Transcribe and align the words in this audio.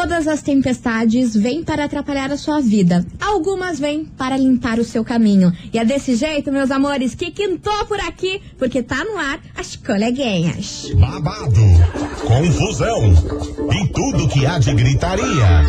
Todas 0.00 0.28
as 0.28 0.42
tempestades 0.42 1.34
vêm 1.34 1.64
para 1.64 1.86
atrapalhar 1.86 2.30
a 2.30 2.36
sua 2.36 2.60
vida. 2.60 3.04
Algumas 3.20 3.80
vêm 3.80 4.04
para 4.04 4.36
limpar 4.36 4.78
o 4.78 4.84
seu 4.84 5.04
caminho. 5.04 5.52
E 5.72 5.78
é 5.78 5.84
desse 5.84 6.14
jeito, 6.14 6.52
meus 6.52 6.70
amores, 6.70 7.16
que 7.16 7.32
quintou 7.32 7.84
por 7.86 7.98
aqui, 7.98 8.40
porque 8.56 8.80
tá 8.80 9.02
no 9.04 9.18
ar 9.18 9.40
as 9.56 9.74
coleguinhas. 9.74 10.92
Babado, 10.94 11.60
confusão 12.24 13.12
e 13.72 13.88
tudo 13.88 14.28
que 14.28 14.46
há 14.46 14.60
de 14.60 14.72
gritaria. 14.72 15.64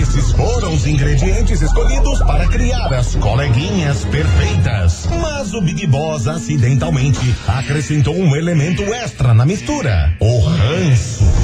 Esses 0.00 0.32
foram 0.32 0.72
os 0.72 0.86
ingredientes 0.86 1.60
escolhidos 1.60 2.20
para 2.20 2.48
criar 2.48 2.90
as 2.90 3.14
coleguinhas 3.16 4.02
perfeitas. 4.06 5.06
Mas 5.20 5.52
o 5.52 5.60
Big 5.60 5.86
Boss 5.88 6.26
acidentalmente 6.26 7.20
acrescentou 7.46 8.16
um 8.16 8.34
elemento 8.34 8.82
extra 8.94 9.34
na 9.34 9.44
mistura: 9.44 10.16
o 10.20 10.40
ranço. 10.40 11.43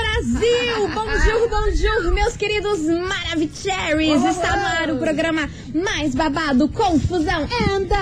Brasil! 0.25 0.87
Bonjour, 0.93 1.49
bonjour, 1.49 2.13
meus 2.13 2.37
queridos 2.37 2.79
Maravicheries! 2.81 4.23
Está 4.23 4.55
no 4.55 4.65
ar 4.65 4.91
o 4.91 4.97
programa 4.99 5.49
mais 5.73 6.13
babado, 6.13 6.67
confusão, 6.67 7.47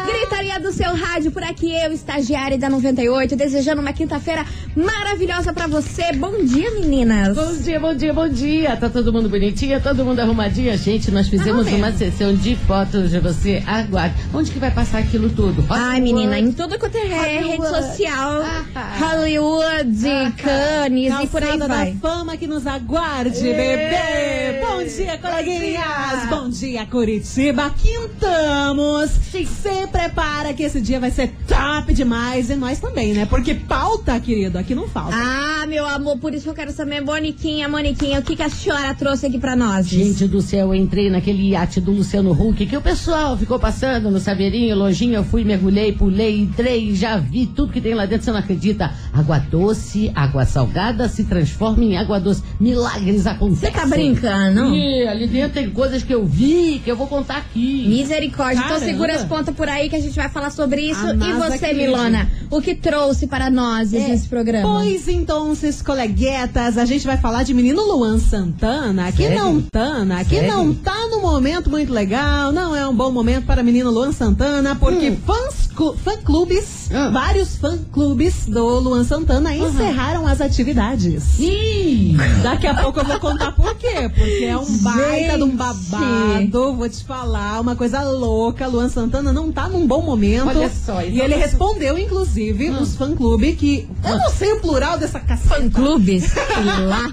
gritaria 0.05 0.59
do 0.59 0.71
seu 0.73 0.93
rádio 0.95 1.31
por 1.31 1.41
aqui, 1.43 1.71
eu, 1.73 1.93
estagiária 1.93 2.57
da 2.57 2.69
98, 2.69 3.37
desejando 3.37 3.79
uma 3.81 3.93
quinta-feira 3.93 4.45
maravilhosa 4.75 5.53
pra 5.53 5.67
você. 5.67 6.11
Bom 6.11 6.43
dia, 6.43 6.69
meninas! 6.71 7.37
Bom 7.37 7.53
dia, 7.55 7.79
bom 7.79 7.93
dia, 7.95 8.13
bom 8.13 8.27
dia. 8.27 8.75
Tá 8.75 8.89
todo 8.89 9.13
mundo 9.13 9.29
bonitinha, 9.29 9.79
todo 9.79 10.03
mundo 10.03 10.19
arrumadinha. 10.19 10.75
Gente, 10.77 11.11
nós 11.11 11.29
fizemos 11.29 11.67
uma 11.71 11.93
sessão 11.93 12.35
de 12.35 12.55
fotos 12.67 13.11
de 13.11 13.19
você. 13.19 13.63
Aguarde. 13.65 14.15
Onde 14.33 14.51
que 14.51 14.59
vai 14.59 14.71
passar 14.71 14.97
aquilo 14.99 15.29
tudo? 15.29 15.63
Ai, 15.69 15.99
Hollywood. 15.99 16.01
menina, 16.13 16.37
em 16.39 16.51
tudo 16.51 16.77
quanto 16.77 16.97
é 16.97 17.01
rede 17.03 17.45
Hollywood. 17.45 17.87
social, 17.87 18.41
Ah. 18.75 18.97
Hollywood, 18.99 20.33
Cannes 20.43 21.13
e 21.23 21.27
por 21.27 21.43
aí 21.43 21.57
vai. 21.57 21.95
Fama 22.09 22.35
que 22.35 22.47
nos 22.47 22.65
aguarde, 22.65 23.39
bebê! 23.39 24.59
Bom 24.65 24.83
dia, 24.83 25.15
coleguinhas! 25.19 26.27
Bom 26.27 26.49
dia, 26.49 26.83
Curitiba! 26.87 27.71
Quintamos! 27.77 29.11
Se 29.11 29.87
prepara 29.91 30.51
que 30.55 30.63
esse 30.63 30.81
dia 30.81 30.99
vai 30.99 31.11
ser 31.11 31.31
top 31.47 31.93
demais 31.93 32.49
e 32.49 32.55
nós 32.55 32.79
também, 32.79 33.13
né? 33.13 33.27
Porque 33.27 33.53
pauta, 33.53 34.19
querido, 34.19 34.57
aqui 34.57 34.73
não 34.73 34.87
falta. 34.87 35.15
Ah, 35.15 35.67
meu 35.67 35.85
amor, 35.85 36.17
por 36.17 36.33
isso 36.33 36.45
que 36.45 36.49
eu 36.49 36.55
quero 36.55 36.71
saber, 36.71 36.99
Moniquinha, 36.99 37.69
Moniquinha, 37.69 38.19
o 38.19 38.23
que, 38.23 38.35
que 38.35 38.41
a 38.41 38.49
senhora 38.49 38.95
trouxe 38.95 39.27
aqui 39.27 39.37
pra 39.37 39.55
nós? 39.55 39.87
Gente 39.87 40.27
do 40.27 40.41
céu, 40.41 40.73
eu 40.73 40.75
entrei 40.75 41.11
naquele 41.11 41.51
iate 41.51 41.79
do 41.79 41.91
Luciano 41.91 42.31
Huck 42.31 42.65
que 42.65 42.75
o 42.75 42.81
pessoal 42.81 43.37
ficou 43.37 43.59
passando 43.59 44.09
no 44.09 44.19
Saveirinho, 44.19 44.75
Lojinha, 44.75 45.19
eu 45.19 45.23
fui, 45.23 45.43
mergulhei, 45.43 45.91
pulei, 45.91 46.39
entrei, 46.39 46.95
já 46.95 47.17
vi 47.17 47.45
tudo 47.45 47.71
que 47.71 47.79
tem 47.79 47.93
lá 47.93 48.07
dentro, 48.07 48.25
você 48.25 48.31
não 48.31 48.39
acredita. 48.39 48.91
Água 49.13 49.37
doce, 49.37 50.11
água 50.15 50.43
salgada 50.45 51.07
se 51.07 51.23
transforma 51.25 51.83
em 51.83 51.98
água 51.99 52.19
doce. 52.19 52.43
Milagres 52.59 53.25
acontecem. 53.27 53.71
Você 53.71 53.77
tá 53.79 53.85
brincando? 53.85 54.75
Ih, 54.75 55.07
ali 55.07 55.27
dentro 55.27 55.53
tem 55.53 55.69
coisas 55.69 56.03
que 56.03 56.13
eu 56.13 56.25
vi, 56.25 56.81
que 56.83 56.89
eu 56.91 56.95
vou 56.95 57.07
contar 57.07 57.37
aqui. 57.37 57.85
Misericórdia. 57.87 58.57
Então 58.59 58.69
Caramba. 58.77 58.85
segura 58.85 59.13
as 59.15 59.23
pontas 59.23 59.55
por 59.55 59.67
aí 59.69 59.89
que 59.89 59.95
a 59.95 59.99
gente 60.01 60.15
vai 60.15 60.29
falar 60.29 60.49
sobre 60.51 60.81
isso. 60.81 61.05
A 61.05 61.13
E 61.13 61.33
você, 61.33 61.55
acredita. 61.55 61.73
Milona, 61.75 62.29
o 62.49 62.61
que 62.61 62.75
trouxe 62.75 63.27
para 63.27 63.49
nós 63.49 63.93
É, 63.93 63.99
nesse 63.99 64.27
programa? 64.27 64.67
Pois 64.79 65.07
então, 65.07 65.53
coleguetas, 65.85 66.77
a 66.77 66.85
gente 66.85 67.05
vai 67.05 67.17
falar 67.17 67.43
de 67.43 67.53
menino 67.53 67.81
Luan 67.81 68.19
Santana, 68.19 69.11
que 69.11 69.23
Sério? 69.23 69.37
não 69.37 69.61
Tana, 69.61 70.23
que 70.23 70.35
Sério? 70.35 70.49
não 70.55 70.73
tá 70.73 71.07
no 71.09 71.21
momento 71.21 71.69
muito 71.69 71.91
legal, 71.91 72.51
não 72.51 72.75
é 72.75 72.87
um 72.87 72.93
bom 72.95 73.11
momento 73.11 73.45
para 73.45 73.61
menino 73.63 73.91
Luan 73.91 74.11
Santana, 74.11 74.75
porque 74.75 75.11
fãs, 75.25 75.67
clu- 75.67 75.68
fã-clubes, 76.03 76.89
Hum. 76.91 77.11
vários 77.11 77.55
fã-clubes 77.57 78.45
do 78.47 78.79
Luan 78.79 79.03
Santana 79.03 79.55
encerraram 79.55 80.25
as 80.27 80.41
atividades. 80.41 81.37
Ih! 81.39 82.17
Daqui 82.41 82.65
a 82.67 82.73
pouco 82.73 82.99
eu 82.99 83.05
vou 83.05 83.19
contar 83.19 83.51
por 83.51 83.75
quê. 83.75 84.09
Porque 84.13 84.45
é 84.45 84.57
um 84.57 84.77
baita 84.79 85.37
de 85.37 85.43
um 85.43 85.55
babado. 85.55 86.73
Vou 86.75 86.89
te 86.89 87.03
falar, 87.03 87.61
uma 87.61 87.75
coisa 87.75 88.01
louca. 88.03 88.67
Luan 88.67 88.89
Santana 88.89 89.31
não 89.31 89.51
tá 89.51 89.67
num 89.69 89.85
bom 89.85 90.01
momento. 90.01 90.47
Olha 90.47 90.69
só, 90.69 91.01
E 91.01 91.09
então 91.13 91.25
ele 91.25 91.35
respondeu, 91.35 91.97
inclusive, 91.97 92.69
os 92.71 92.95
fã-clube 92.95 93.53
que. 93.53 93.87
Eu 94.03 94.17
não 94.17 94.29
sei 94.31 94.53
o 94.53 94.59
plural 94.59 94.97
dessa 94.97 95.19
caceta. 95.19 95.69
Clubes? 95.69 96.23
Sei 96.25 96.85
lá. 96.85 97.03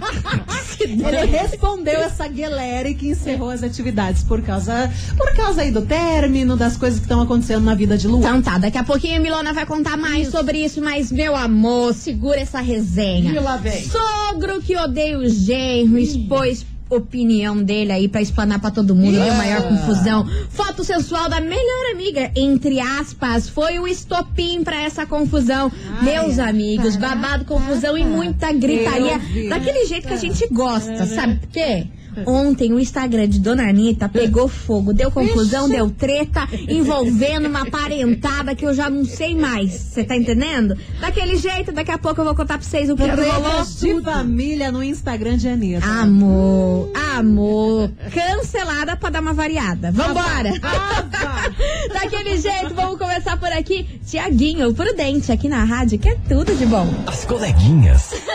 Ele 0.78 1.26
respondeu 1.26 2.00
essa 2.00 2.28
galera 2.28 2.92
que 2.94 3.08
encerrou 3.08 3.50
as 3.50 3.62
atividades 3.62 4.22
por 4.22 4.40
causa, 4.42 4.90
por 5.16 5.34
causa 5.34 5.62
aí 5.62 5.70
do 5.70 5.82
término, 5.82 6.56
das 6.56 6.76
coisas 6.76 6.98
que 6.98 7.04
estão 7.04 7.20
acontecendo 7.22 7.64
na 7.64 7.74
vida 7.74 7.96
de 7.96 8.06
Luan. 8.06 8.20
Então 8.20 8.42
tá, 8.42 8.55
daqui 8.58 8.78
a 8.78 8.84
pouquinho 8.84 9.16
a 9.16 9.20
Milona 9.20 9.52
vai 9.52 9.66
contar 9.66 9.96
mais 9.96 10.28
sobre 10.28 10.64
isso, 10.64 10.80
mas 10.80 11.10
meu 11.12 11.36
amor, 11.36 11.94
segura 11.94 12.40
essa 12.40 12.60
resenha. 12.60 13.32
E 13.32 13.38
lá 13.38 13.56
vem. 13.56 13.82
Sogro 13.82 14.60
que 14.60 14.76
odeia 14.76 15.18
o 15.18 15.28
genro, 15.28 15.98
expôs 15.98 16.64
opinião 16.88 17.62
dele 17.62 17.90
aí 17.90 18.08
pra 18.08 18.22
explanar 18.22 18.60
pra 18.60 18.70
todo 18.70 18.94
mundo, 18.94 19.18
deu 19.18 19.34
maior 19.34 19.62
confusão. 19.62 20.26
Foto 20.50 20.84
sensual 20.84 21.28
da 21.28 21.40
melhor 21.40 21.92
amiga, 21.92 22.30
entre 22.36 22.78
aspas, 22.80 23.48
foi 23.48 23.78
o 23.78 23.86
estopim 23.86 24.62
pra 24.62 24.80
essa 24.82 25.04
confusão. 25.04 25.70
Meus 26.02 26.38
amigos, 26.38 26.96
babado, 26.96 27.44
confusão 27.44 27.98
e 27.98 28.04
muita 28.04 28.52
gritaria. 28.52 29.20
Daquele 29.48 29.86
jeito 29.86 30.06
que 30.06 30.14
a 30.14 30.18
gente 30.18 30.46
gosta, 30.52 31.06
sabe 31.06 31.36
por 31.36 31.48
quê? 31.48 31.86
Ontem 32.24 32.72
o 32.72 32.80
Instagram 32.80 33.28
de 33.28 33.38
Dona 33.38 33.68
Anitta 33.68 34.08
pegou 34.08 34.48
fogo, 34.48 34.92
deu 34.92 35.10
confusão, 35.10 35.68
deu 35.68 35.90
treta, 35.90 36.48
envolvendo 36.68 37.48
uma 37.48 37.66
parentada 37.66 38.54
que 38.54 38.64
eu 38.64 38.72
já 38.72 38.88
não 38.88 39.04
sei 39.04 39.34
mais. 39.34 39.72
Você 39.72 40.04
tá 40.04 40.16
entendendo? 40.16 40.76
Daquele 41.00 41.36
jeito, 41.36 41.72
daqui 41.72 41.90
a 41.90 41.98
pouco 41.98 42.20
eu 42.20 42.24
vou 42.24 42.34
contar 42.34 42.58
pra 42.58 42.66
vocês 42.66 42.88
o 42.88 42.96
que 42.96 43.06
rolou. 43.06 43.64
De 43.64 44.02
família 44.02 44.72
no 44.72 44.82
Instagram 44.82 45.36
de 45.36 45.48
Anitta. 45.48 45.86
Amor, 45.86 46.90
amor, 47.16 47.90
cancelada 48.12 48.96
pra 48.96 49.10
dar 49.10 49.20
uma 49.20 49.34
variada. 49.34 49.90
Vambora! 49.92 50.52
Daquele 51.92 52.36
jeito, 52.38 52.74
vamos 52.74 52.98
começar 52.98 53.36
por 53.36 53.48
aqui. 53.48 53.86
Tiaguinho, 54.06 54.72
prudente, 54.72 55.32
aqui 55.32 55.48
na 55.48 55.64
rádio, 55.64 55.98
que 55.98 56.08
é 56.08 56.16
tudo 56.28 56.54
de 56.54 56.66
bom. 56.66 56.88
As 57.06 57.24
coleguinhas. 57.24 58.14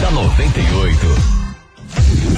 da 0.00 0.10
98. 0.10 1.39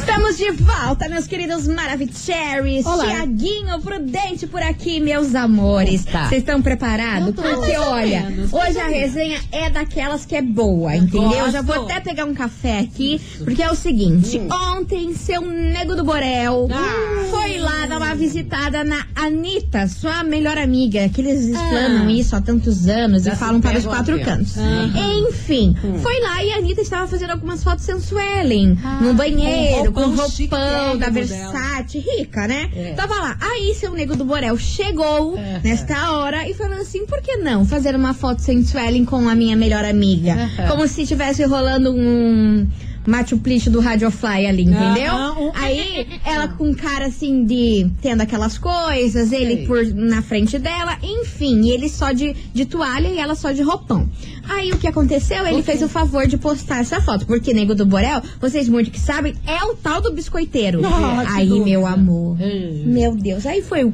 Estamos 0.03 0.37
de 0.37 0.51
volta, 0.51 1.09
meus 1.09 1.27
queridos 1.29 1.69
Maravicheries. 1.69 2.85
Tiaguinho, 2.85 3.81
prudente 3.81 4.47
por 4.49 4.61
aqui, 4.61 4.99
meus 5.01 5.33
amores. 5.35 6.05
Tá. 6.05 6.29
Vocês 6.29 6.43
estão 6.43 6.61
preparados? 6.61 7.33
Porque, 7.35 7.77
olha, 7.77 8.23
menos, 8.23 8.53
hoje 8.53 8.79
a 8.81 8.89
resenha 8.89 9.39
é 9.53 9.71
daquelas 9.71 10.27
que 10.27 10.35
é 10.35 10.43
boa, 10.43 10.97
entendeu? 10.97 11.33
Eu 11.33 11.51
já 11.53 11.63
vou 11.63 11.85
até 11.85 12.01
pegar 12.01 12.25
um 12.25 12.35
café 12.35 12.81
aqui, 12.81 13.21
porque 13.45 13.63
é 13.63 13.71
o 13.71 13.77
seguinte: 13.77 14.41
ontem, 14.77 15.15
seu 15.15 15.41
nego 15.41 15.95
do 15.95 16.05
Borel 16.05 16.69
Ah. 16.73 17.25
foi 17.31 17.59
lá 17.59 17.87
dar 17.87 17.99
uma 17.99 18.15
visitada 18.15 18.83
na 18.83 19.07
Anitta, 19.15 19.87
sua 19.87 20.25
melhor 20.25 20.59
amiga, 20.59 21.09
que 21.09 21.21
eles 21.21 21.45
explanam 21.47 22.09
Ah. 22.09 22.13
isso 22.13 22.34
há 22.34 22.41
tantos 22.41 22.89
anos 22.89 23.23
Já 23.23 23.34
e 23.34 23.37
falam 23.37 23.61
para 23.61 23.79
os 23.79 23.87
quatro 23.87 24.19
cantos. 24.21 24.57
Aham. 24.59 25.29
Enfim, 25.29 25.77
foi 26.03 26.21
lá 26.21 26.43
e 26.45 26.53
a 26.53 26.57
Anitta 26.57 26.81
estava 26.81 27.07
fazendo 27.07 27.31
algumas 27.31 27.63
fotos 27.63 27.84
sensuellen 27.84 28.77
Ah, 28.84 28.99
no 29.01 29.15
banheiro, 29.15 29.91
com 29.92 30.06
roupão 30.14 30.98
da. 30.98 31.08
Versace, 31.10 31.98
rica, 31.98 32.47
né? 32.48 32.70
É. 32.75 32.92
Tava 32.92 33.14
lá. 33.14 33.36
Aí 33.41 33.75
seu 33.75 33.92
nego 33.92 34.16
do 34.16 34.25
Borel 34.25 34.56
chegou 34.58 35.36
É. 35.38 35.60
nesta 35.62 36.12
hora 36.12 36.48
e 36.48 36.54
falou 36.54 36.78
assim: 36.78 37.06
por 37.06 37.20
que 37.22 37.36
não 37.36 37.64
fazer 37.64 37.94
uma 37.94 38.14
foto 38.14 38.41
sensuellen 38.42 39.04
com 39.04 39.28
a 39.28 39.34
minha 39.34 39.56
melhor 39.56 39.84
amiga? 39.84 40.32
Aham. 40.34 40.69
Como 40.69 40.88
se 40.88 41.03
estivesse 41.03 41.44
rolando 41.44 41.92
um. 41.92 42.66
Machu 43.07 43.39
Picchu 43.39 43.71
do 43.71 43.81
Radiofly 43.81 44.47
ali, 44.47 44.63
entendeu? 44.63 45.13
Um- 45.15 45.53
Aí 45.54 46.07
ela 46.25 46.49
com 46.49 46.72
cara 46.75 47.07
assim 47.07 47.45
de 47.45 47.91
tendo 48.01 48.21
aquelas 48.21 48.57
coisas, 48.59 49.33
ele 49.33 49.66
por 49.66 49.84
na 49.95 50.22
frente 50.22 50.59
dela, 50.59 50.97
enfim, 51.03 51.69
ele 51.69 51.89
só 51.89 52.13
de, 52.13 52.34
de 52.54 52.65
toalha 52.65 53.09
e 53.09 53.19
ela 53.19 53.34
só 53.34 53.51
de 53.53 53.63
roupão. 53.63 54.09
Aí 54.49 54.71
o 54.72 54.78
que 54.78 54.87
aconteceu? 54.87 55.47
Ele 55.47 55.63
fez 55.63 55.83
o 55.83 55.89
favor 55.89 56.27
de 56.27 56.37
postar 56.37 56.81
essa 56.81 57.01
foto, 57.01 57.27
porque 57.27 57.53
Nego 57.53 57.75
do 57.75 57.84
Borel, 57.87 58.22
vocês 58.41 58.69
muito 58.69 58.91
que 58.91 59.01
sabem, 59.01 59.34
é 59.47 59.65
o 59.65 59.75
tal 59.75 60.01
do 60.01 60.13
biscoiteiro. 60.13 60.81
Que 60.81 60.87
Aí, 61.34 61.48
meu 61.60 61.87
amor, 61.87 62.37
Hum. 62.41 62.83
meu 62.87 63.15
Deus, 63.16 63.47
aí 63.47 63.63
foi 63.63 63.84
o 63.84 63.93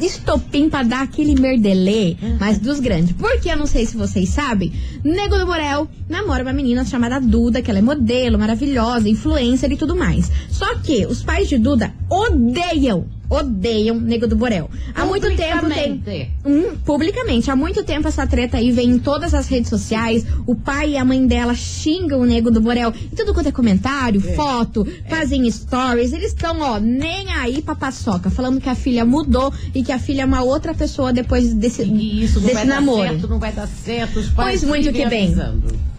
estopim 0.00 0.68
pra 0.68 0.82
dar 0.82 1.02
aquele 1.02 1.40
merdelê, 1.40 2.16
mas 2.38 2.58
dos 2.58 2.80
grandes. 2.80 3.12
Porque 3.12 3.50
eu 3.50 3.56
não 3.56 3.66
sei 3.66 3.86
se 3.86 3.96
vocês 3.96 4.28
sabem, 4.28 4.72
Nego 5.04 5.38
do 5.38 5.46
Borel 5.46 5.88
namora 6.08 6.42
uma 6.42 6.52
menina 6.52 6.84
chamada 6.84 7.20
Duda, 7.20 7.62
que 7.62 7.70
ela 7.70 7.78
é 7.78 7.82
modelo, 7.82 8.38
maravilhosa, 8.38 9.08
influencer 9.08 9.70
e 9.72 9.76
tudo 9.76 9.96
mais. 9.96 10.30
Só 10.48 10.76
que 10.78 11.06
os 11.06 11.22
pais 11.22 11.48
de 11.48 11.58
Duda 11.58 11.92
odeiam, 12.10 13.06
odeiam 13.32 13.98
Nego 13.98 14.26
do 14.26 14.36
Borel. 14.36 14.68
Há 14.94 15.04
muito 15.04 15.26
tempo 15.34 15.68
tem. 15.68 15.98
Publicamente. 15.98 16.30
Hum, 16.44 16.76
publicamente. 16.84 17.50
Há 17.50 17.56
muito 17.56 17.82
tempo 17.82 18.06
essa 18.08 18.26
treta 18.26 18.58
aí 18.58 18.70
vem 18.70 18.90
em 18.90 18.98
todas 18.98 19.32
as 19.34 19.48
redes 19.48 19.70
sociais. 19.70 20.24
O 20.46 20.54
pai 20.54 20.90
e 20.90 20.96
a 20.98 21.04
mãe 21.04 21.26
dela 21.26 21.54
xingam 21.54 22.20
o 22.20 22.24
Nego 22.26 22.50
do 22.50 22.60
Borel 22.60 22.92
em 23.12 23.16
tudo 23.16 23.32
quanto 23.32 23.48
é 23.48 23.52
comentário, 23.52 24.20
foto, 24.20 24.86
fazem 25.08 25.50
stories. 25.50 26.12
Eles 26.12 26.28
estão, 26.28 26.60
ó, 26.60 26.78
nem 26.78 27.28
aí 27.32 27.62
pra 27.62 27.74
paçoca, 27.74 28.28
falando 28.30 28.60
que 28.60 28.68
a 28.68 28.74
filha 28.74 29.04
mudou 29.04 29.52
e 29.74 29.82
que 29.82 29.92
a 29.92 29.98
filha 29.98 30.22
é 30.22 30.24
uma 30.24 30.42
outra 30.42 30.74
pessoa 30.74 31.12
depois 31.12 31.54
desse, 31.54 31.82
E 31.82 32.24
isso 32.24 32.34
não 32.38 32.42
desse 32.42 32.54
vai 32.54 32.64
namoro. 32.66 33.02
dar 33.02 33.08
certo, 33.10 33.28
não 33.28 33.38
vai 33.38 33.52
dar 33.52 33.66
certo. 33.68 34.18
Os 34.18 34.28
pais 34.28 34.60
Pois 34.60 34.64
muito 34.64 34.92
que 34.92 35.06
bem. 35.06 35.26
avisando. 35.26 35.91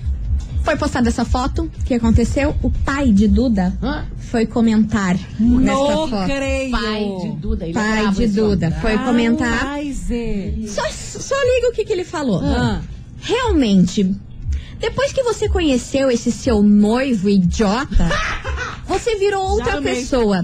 Foi 0.63 0.77
postada 0.77 1.09
essa 1.09 1.25
foto. 1.25 1.63
O 1.63 1.83
que 1.83 1.93
aconteceu? 1.93 2.55
O 2.63 2.69
pai 2.69 3.11
de 3.11 3.27
Duda 3.27 3.77
Hã? 3.83 4.05
foi 4.17 4.45
comentar 4.45 5.15
nessa 5.39 5.77
Não 5.77 6.07
foto. 6.07 6.25
creio. 6.25 6.71
Pai 6.71 7.03
de 7.21 7.29
Duda. 7.37 7.65
ele 7.67 7.71
é 7.71 7.81
Pai 7.81 8.01
bravo 8.01 8.15
de 8.21 8.27
Duda 8.27 8.71
foi 8.81 8.97
comentar. 8.99 9.65
Ai. 9.67 9.93
Só, 9.93 10.81
só 10.89 11.35
liga 11.35 11.69
o 11.69 11.73
que, 11.73 11.83
que 11.83 11.91
ele 11.93 12.03
falou. 12.05 12.39
Ah. 12.43 12.81
Realmente, 13.19 14.15
depois 14.83 15.13
que 15.13 15.23
você 15.23 15.47
conheceu 15.47 16.11
esse 16.11 16.29
seu 16.29 16.61
noivo 16.61 17.29
idiota, 17.29 18.09
você 18.85 19.15
virou 19.15 19.41
outra 19.43 19.81
pessoa. 19.81 20.43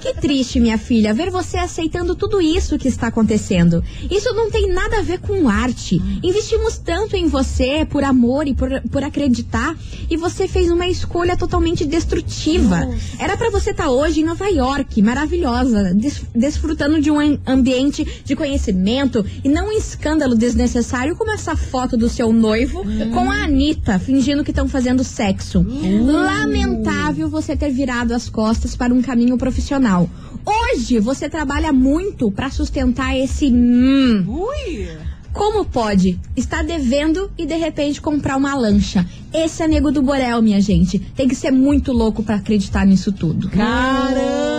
Que 0.00 0.14
triste, 0.14 0.60
minha 0.60 0.78
filha, 0.78 1.12
ver 1.12 1.28
você 1.30 1.58
aceitando 1.58 2.14
tudo 2.14 2.40
isso 2.40 2.78
que 2.78 2.86
está 2.86 3.08
acontecendo. 3.08 3.82
Isso 4.08 4.32
não 4.32 4.48
tem 4.48 4.68
nada 4.72 4.98
a 4.98 5.02
ver 5.02 5.18
com 5.18 5.48
arte. 5.48 6.00
Investimos 6.22 6.78
tanto 6.78 7.16
em 7.16 7.26
você 7.26 7.84
por 7.84 8.04
amor 8.04 8.46
e 8.46 8.54
por, 8.54 8.70
por 8.92 9.02
acreditar, 9.02 9.76
e 10.08 10.16
você 10.16 10.46
fez 10.46 10.70
uma 10.70 10.86
escolha 10.86 11.36
totalmente 11.36 11.84
destrutiva. 11.84 12.88
Era 13.18 13.36
pra 13.36 13.50
você 13.50 13.70
estar 13.72 13.90
hoje 13.90 14.20
em 14.20 14.24
Nova 14.24 14.48
York, 14.48 15.02
maravilhosa, 15.02 15.92
des- 15.94 16.22
desfrutando 16.34 17.00
de 17.00 17.10
um 17.10 17.18
am- 17.18 17.38
ambiente 17.46 18.06
de 18.24 18.36
conhecimento 18.36 19.24
e 19.42 19.48
não 19.48 19.66
um 19.66 19.72
escândalo 19.72 20.36
desnecessário 20.36 21.16
como 21.16 21.32
essa 21.32 21.56
foto 21.56 21.96
do 21.96 22.08
seu 22.08 22.32
noivo 22.32 22.84
com 23.12 23.30
a 23.30 23.42
Anitta, 23.44 23.79
fingindo 23.98 24.44
que 24.44 24.50
estão 24.50 24.68
fazendo 24.68 25.02
sexo. 25.02 25.64
Lamentável 26.04 27.28
você 27.28 27.56
ter 27.56 27.70
virado 27.70 28.12
as 28.12 28.28
costas 28.28 28.76
para 28.76 28.92
um 28.92 29.02
caminho 29.02 29.36
profissional. 29.36 30.08
Hoje 30.44 30.98
você 30.98 31.28
trabalha 31.28 31.72
muito 31.72 32.30
pra 32.30 32.50
sustentar 32.50 33.16
esse 33.16 33.46
hum. 33.46 34.24
Ui. 34.26 34.88
Como 35.32 35.64
pode? 35.64 36.18
Está 36.36 36.62
devendo 36.62 37.30
e 37.38 37.46
de 37.46 37.54
repente 37.56 38.00
comprar 38.00 38.36
uma 38.36 38.54
lancha. 38.54 39.06
Esse 39.32 39.62
é 39.62 39.68
nego 39.68 39.92
do 39.92 40.02
Borel, 40.02 40.42
minha 40.42 40.60
gente. 40.60 40.98
Tem 40.98 41.28
que 41.28 41.36
ser 41.36 41.52
muito 41.52 41.92
louco 41.92 42.22
pra 42.22 42.36
acreditar 42.36 42.84
nisso 42.84 43.12
tudo. 43.12 43.48
Caramba! 43.48 44.49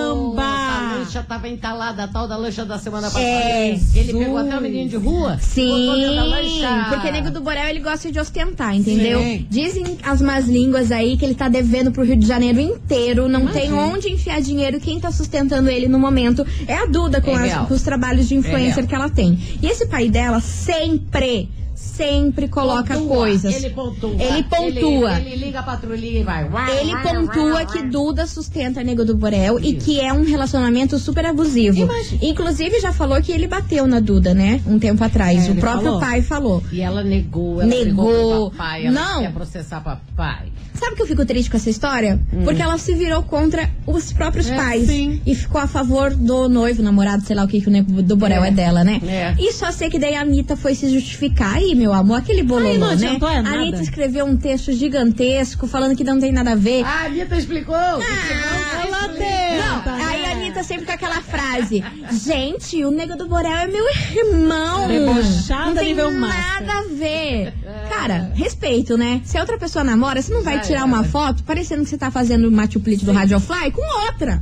Lancha 1.22 1.24
tava 1.28 1.48
entalada, 1.48 2.04
a 2.04 2.08
tal 2.08 2.28
da 2.28 2.36
lancha 2.36 2.66
da 2.66 2.78
semana 2.78 3.08
passada. 3.08 3.24
É, 3.26 3.70
Ele 3.96 4.14
pegou 4.14 4.38
até 4.38 4.58
o 4.58 4.62
menino 4.62 4.90
de 4.90 4.96
rua. 4.98 5.38
Sim, 5.40 5.88
lancha. 5.88 6.88
porque 6.90 7.12
nego 7.12 7.30
do 7.32 7.42
Borel 7.42 7.68
ele 7.70 7.80
gosta 7.80 8.12
de 8.12 8.20
ostentar, 8.20 8.76
entendeu? 8.76 9.20
Sim. 9.20 9.46
Dizem 9.50 9.98
as 10.04 10.22
más 10.22 10.48
línguas 10.48 10.92
aí 10.92 11.18
que 11.18 11.26
ele 11.26 11.36
tá 11.36 11.48
devendo 11.48 11.92
pro 11.92 12.04
Rio 12.04 12.16
de 12.16 12.26
Janeiro 12.26 12.60
inteiro, 12.60 13.28
não 13.28 13.48
tem 13.48 13.72
onde 13.74 14.10
enfiar 14.10 14.42
dinheiro. 14.42 14.80
Quem 14.80 15.00
tá 15.00 15.12
sustentando 15.12 15.70
ele 15.70 15.88
no 15.88 16.00
momento 16.00 16.46
é 16.68 16.74
a 16.76 16.86
Duda 16.86 17.22
com, 17.22 17.38
É 17.38 17.52
as- 17.54 17.68
com 17.68 17.74
os 17.74 17.82
trabalhos 17.84 18.28
de 18.28 18.36
influencer 18.36 18.76
real. 18.78 18.88
que 18.88 18.96
ela 18.96 19.10
tem. 19.10 19.38
E 19.62 19.68
esse 19.68 19.86
pai 19.88 20.10
dela 20.10 20.40
sempre, 20.40 21.50
sempre 21.82 22.48
coloca 22.48 22.94
Pontua, 22.96 23.16
coisas. 23.16 23.56
Ele 23.56 23.70
pontua. 23.72 24.16
Ele 24.20 24.44
pontua. 24.44 25.18
Ele, 25.20 25.30
ele 25.32 25.46
liga 25.46 25.60
a 25.60 25.64
patrulhinha 25.64 26.22
e 26.22 26.24
vai. 26.24 26.48
Ele 26.80 26.96
pontua 26.98 27.66
que 27.66 27.82
Duda 27.84 28.26
sustenta 28.28 28.84
Nego 28.84 29.04
do 29.04 29.16
Borel 29.16 29.60
e 29.60 29.74
que 29.76 30.00
é 30.00 30.14
um 30.14 30.24
relacionamento 30.24 30.98
super 31.00 31.26
abusivo. 31.26 31.88
Inclusive, 32.22 32.80
já 32.80 32.94
falou 32.94 33.22
que 33.22 33.32
ele 33.32 33.48
bateu 33.48 33.88
na 33.88 34.00
Duda, 34.00 34.34
né? 34.34 34.62
Um 34.66 34.78
tempo 34.80 35.04
atrás. 35.04 35.48
É, 35.48 35.52
o 35.52 35.56
próprio 35.56 35.84
falou. 35.86 36.00
pai 36.00 36.22
falou. 36.22 36.64
E 36.72 36.82
ela 36.82 37.04
negou. 37.04 37.62
Ela 37.62 37.66
Negou. 37.70 38.52
papai. 38.52 38.86
Ela 38.86 38.92
Não. 39.00 39.22
quer 39.22 39.34
processar 39.34 39.82
papai. 39.82 40.52
Sabe 40.74 40.96
que 40.96 41.02
eu 41.04 41.08
fico 41.08 41.24
triste 41.26 41.52
com 41.52 41.58
essa 41.58 41.70
história? 41.70 42.20
Porque 42.44 42.60
ela 42.60 42.76
se 42.80 42.96
virou 42.96 43.22
contra 43.22 43.70
os 43.86 44.12
próprios 44.12 44.50
Hum. 44.50 44.54
É, 44.54 44.56
pais. 44.56 44.88
sim. 44.88 45.22
E 45.28 45.36
ficou 45.36 45.62
a 45.62 45.68
favor 45.68 46.12
do 46.16 46.50
noivo, 46.50 46.82
namorado, 46.82 47.24
sei 47.24 47.36
lá 47.36 47.44
o 47.44 47.48
que, 47.48 47.62
que 47.62 47.68
o 47.68 47.72
Nego 47.72 48.02
do 48.02 48.16
Borel 48.16 48.44
é, 48.44 48.48
É. 48.48 48.52
dela, 48.52 48.84
né? 48.84 49.00
É. 49.06 49.36
E 49.40 49.54
só 49.54 49.72
sei 49.72 49.92
que 49.92 50.00
daí 50.00 50.16
a 50.16 50.22
Anitta 50.22 50.56
foi 50.58 50.74
se 50.74 50.90
justificar. 50.90 51.62
Aí, 51.72 51.76
meu 51.78 51.94
amor, 51.94 52.18
aquele 52.20 52.44
bololô, 52.44 52.74
não 52.80 52.96
né? 52.98 53.18
é 53.22 53.28
a. 53.38 53.40
Anitta 53.54 53.82
escreveu 53.82 54.26
um 54.26 54.36
texto 54.36 54.74
gigantesco 54.74 55.66
falando 55.68 55.96
que 55.96 56.04
não 56.04 56.20
tem 56.20 56.30
nada 56.30 56.52
a 56.52 56.56
ver. 56.56 56.84
Ah, 56.84 57.04
a 57.04 57.06
Anitta 57.06 57.38
explicou. 57.38 57.76
Ah, 57.76 58.84
Ela 58.86 59.08
Não, 59.08 59.14
tenta, 59.16 59.94
aí 59.94 60.26
a? 60.26 60.32
Anitta 60.32 60.64
sempre 60.64 60.86
com 60.86 60.92
aquela 60.92 61.22
frase: 61.22 61.82
Gente, 62.26 62.84
o 62.84 62.92
Nego 62.92 63.16
do 63.16 63.26
Borel 63.26 63.52
é 63.54 63.68
meu 63.68 63.86
irmão. 64.14 64.86
Debochada 64.90 65.66
não 65.68 65.76
tem 65.76 65.86
nível 65.88 66.12
nada 66.12 66.66
master. 66.66 66.78
a 66.78 66.84
ver. 66.94 67.54
Cara, 67.90 68.32
respeito, 68.36 68.98
né? 68.98 69.22
Se 69.24 69.38
a 69.38 69.42
outra 69.42 69.58
pessoa 69.58 69.82
namora, 69.86 70.22
você 70.22 70.34
não 70.34 70.44
vai 70.44 70.56
Já 70.56 70.62
tirar 70.64 70.78
era. 70.80 70.86
uma 70.88 71.06
foto 71.06 71.42
parecendo 71.44 71.84
que 71.84 71.90
você 71.90 71.98
tá 71.98 72.12
fazendo 72.12 72.50
o 72.50 72.52
Machu 72.52 72.82
Picchu 72.82 73.06
do 73.06 73.14
Radiofly 73.14 73.72
com 73.72 73.82
outra. 74.08 74.42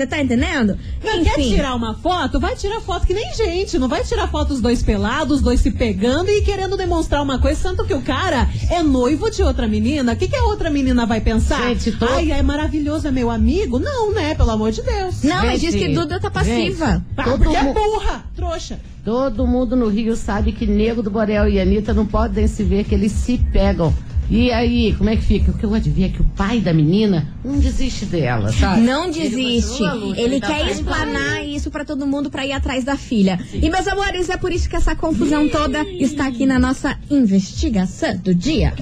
Você 0.00 0.06
tá 0.06 0.18
entendendo? 0.18 0.78
Não 1.04 1.22
quer 1.22 1.34
tirar 1.34 1.74
uma 1.74 1.92
foto? 1.94 2.40
Vai 2.40 2.56
tirar 2.56 2.80
foto 2.80 3.06
que 3.06 3.12
nem 3.12 3.34
gente. 3.34 3.78
Não 3.78 3.86
vai 3.86 4.02
tirar 4.02 4.28
foto 4.28 4.54
os 4.54 4.60
dois 4.62 4.82
pelados, 4.82 5.36
os 5.36 5.42
dois 5.42 5.60
se 5.60 5.70
pegando 5.72 6.30
e 6.30 6.40
querendo 6.40 6.74
demonstrar 6.74 7.22
uma 7.22 7.38
coisa, 7.38 7.60
tanto 7.62 7.84
que 7.84 7.92
o 7.92 8.00
cara 8.00 8.48
é 8.70 8.82
noivo 8.82 9.30
de 9.30 9.42
outra 9.42 9.68
menina. 9.68 10.14
O 10.14 10.16
que, 10.16 10.26
que 10.26 10.36
a 10.36 10.44
outra 10.44 10.70
menina 10.70 11.04
vai 11.04 11.20
pensar? 11.20 11.68
Gente, 11.68 11.92
tô- 11.98 12.06
Ai, 12.06 12.32
é 12.32 12.42
maravilhoso, 12.42 13.08
é 13.08 13.10
meu 13.10 13.30
amigo? 13.30 13.78
Não, 13.78 14.14
né? 14.14 14.34
Pelo 14.34 14.52
amor 14.52 14.72
de 14.72 14.80
Deus. 14.80 15.22
Não, 15.22 15.36
mas 15.44 15.60
diz 15.60 15.74
Gente, 15.74 15.88
que 15.88 15.94
Duda 15.94 16.18
tá 16.18 16.30
passiva. 16.30 17.04
Ah, 17.14 17.24
todo 17.24 17.42
porque 17.44 17.56
é 17.58 17.74
burra, 17.74 18.24
trouxa. 18.34 18.80
Todo 19.04 19.46
mundo 19.46 19.76
no 19.76 19.88
Rio 19.88 20.16
sabe 20.16 20.52
que 20.52 20.66
Nego 20.66 21.02
do 21.02 21.10
Borel 21.10 21.46
e 21.46 21.60
Anitta 21.60 21.92
não 21.92 22.06
podem 22.06 22.46
se 22.46 22.62
ver, 22.64 22.84
que 22.84 22.94
eles 22.94 23.12
se 23.12 23.36
pegam. 23.52 23.92
E 24.30 24.52
aí, 24.52 24.94
como 24.96 25.10
é 25.10 25.16
que 25.16 25.22
fica? 25.22 25.50
O 25.50 25.54
que 25.54 25.64
eu 25.64 25.70
ver 25.70 26.04
é 26.04 26.08
que 26.08 26.20
o 26.20 26.24
pai 26.36 26.60
da 26.60 26.72
menina 26.72 27.26
não 27.44 27.58
desiste 27.58 28.06
dela, 28.06 28.52
sabe? 28.52 28.82
Não 28.82 29.06
Ele 29.06 29.12
desiste. 29.12 29.82
luta, 29.82 30.20
Ele 30.20 30.38
tá 30.40 30.46
quer 30.46 30.70
explanar 30.70 31.44
isso 31.44 31.68
pra 31.68 31.84
todo 31.84 32.06
mundo 32.06 32.30
pra 32.30 32.46
ir 32.46 32.52
atrás 32.52 32.84
da 32.84 32.96
filha. 32.96 33.40
E 33.52 33.68
meus 33.68 33.88
amores, 33.88 34.30
é 34.30 34.36
por 34.36 34.52
isso 34.52 34.70
que 34.70 34.76
essa 34.76 34.94
confusão 34.94 35.48
toda 35.48 35.82
está 35.82 36.28
aqui 36.28 36.46
na 36.46 36.60
nossa 36.60 36.96
investigação 37.10 38.16
do 38.18 38.32
dia. 38.32 38.72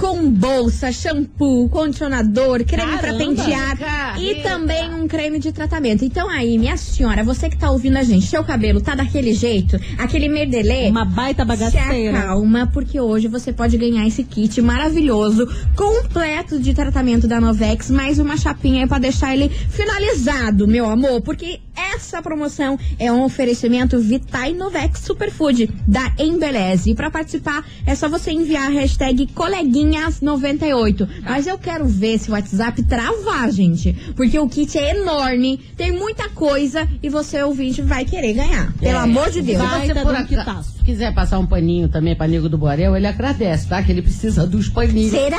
com 0.00 0.30
bolsa, 0.30 0.92
shampoo, 0.92 1.68
condicionador, 1.68 2.64
creme 2.64 2.92
pra 2.92 3.00
Caramba, 3.12 3.18
pentear 3.18 4.20
e 4.20 4.36
também 4.42 4.92
um 4.94 5.08
creme 5.08 5.38
de 5.38 5.52
tratamento. 5.52 6.04
Então 6.04 6.28
aí, 6.28 6.58
minha 6.58 6.76
senhora, 6.76 7.22
você 7.24 7.48
que 7.48 7.56
tá 7.56 7.70
ouvindo 7.70 7.96
a 7.96 8.02
gente, 8.02 8.26
seu 8.26 8.44
cabelo 8.44 8.80
tá 8.80 8.94
daquele 8.94 9.32
jeito, 9.32 9.78
aquele 9.98 10.28
merdelê, 10.28 10.88
Uma 10.90 11.04
baita 11.04 11.42
se 11.42 11.48
bagaceira. 11.48 12.18
acalma, 12.18 12.68
porque 12.72 13.00
hoje 13.00 13.28
você 13.28 13.41
pode 13.50 13.78
ganhar 13.78 14.06
esse 14.06 14.22
kit 14.22 14.60
maravilhoso, 14.60 15.48
completo 15.74 16.60
de 16.60 16.74
tratamento 16.74 17.26
da 17.26 17.40
Novex, 17.40 17.90
mais 17.90 18.18
uma 18.18 18.36
chapinha 18.36 18.82
aí 18.82 18.86
pra 18.86 18.98
deixar 18.98 19.32
ele 19.34 19.48
finalizado, 19.48 20.68
meu 20.68 20.84
amor, 20.90 21.22
porque 21.22 21.60
essa 21.74 22.20
promoção 22.20 22.78
é 22.98 23.10
um 23.10 23.22
oferecimento 23.24 23.98
Vitai 23.98 24.52
Novex 24.52 25.00
Superfood 25.00 25.70
da 25.88 26.12
Embeleze. 26.18 26.90
E 26.90 26.94
pra 26.94 27.10
participar 27.10 27.64
é 27.86 27.94
só 27.94 28.06
você 28.10 28.30
enviar 28.32 28.66
a 28.66 28.70
hashtag 28.70 29.26
coleguinhas98. 29.34 31.08
Mas 31.22 31.46
eu 31.46 31.56
quero 31.58 31.86
ver 31.86 32.18
se 32.18 32.28
o 32.30 32.32
WhatsApp 32.32 32.82
travar, 32.84 33.50
gente, 33.50 33.92
porque 34.14 34.38
o 34.38 34.48
kit 34.48 34.76
é 34.78 34.96
enorme, 35.00 35.58
tem 35.76 35.92
muita 35.92 36.28
coisa 36.28 36.86
e 37.02 37.08
você, 37.08 37.42
ouvinte, 37.42 37.80
vai 37.80 38.04
querer 38.04 38.34
ganhar. 38.34 38.72
Pelo 38.74 38.98
É. 38.98 39.02
amor 39.02 39.30
de 39.30 39.40
Deus. 39.40 39.58
Vai. 39.62 39.86
Se 39.86 39.94
você 39.94 40.00
por 40.00 40.02
de 40.02 40.08
um 40.08 40.10
acaso 40.12 40.28
quitaço. 40.28 40.84
quiser 40.84 41.14
passar 41.14 41.38
um 41.38 41.46
paninho 41.46 41.88
também 41.88 42.14
pra 42.14 42.26
Nego 42.28 42.48
do 42.48 42.58
Borel, 42.58 42.96
ele 42.96 43.06
agradece, 43.32 43.66
tá? 43.66 43.82
Que 43.82 43.92
ele 43.92 44.02
precisa 44.02 44.46
dos 44.46 44.68
paninhos. 44.68 45.10
Será? 45.10 45.38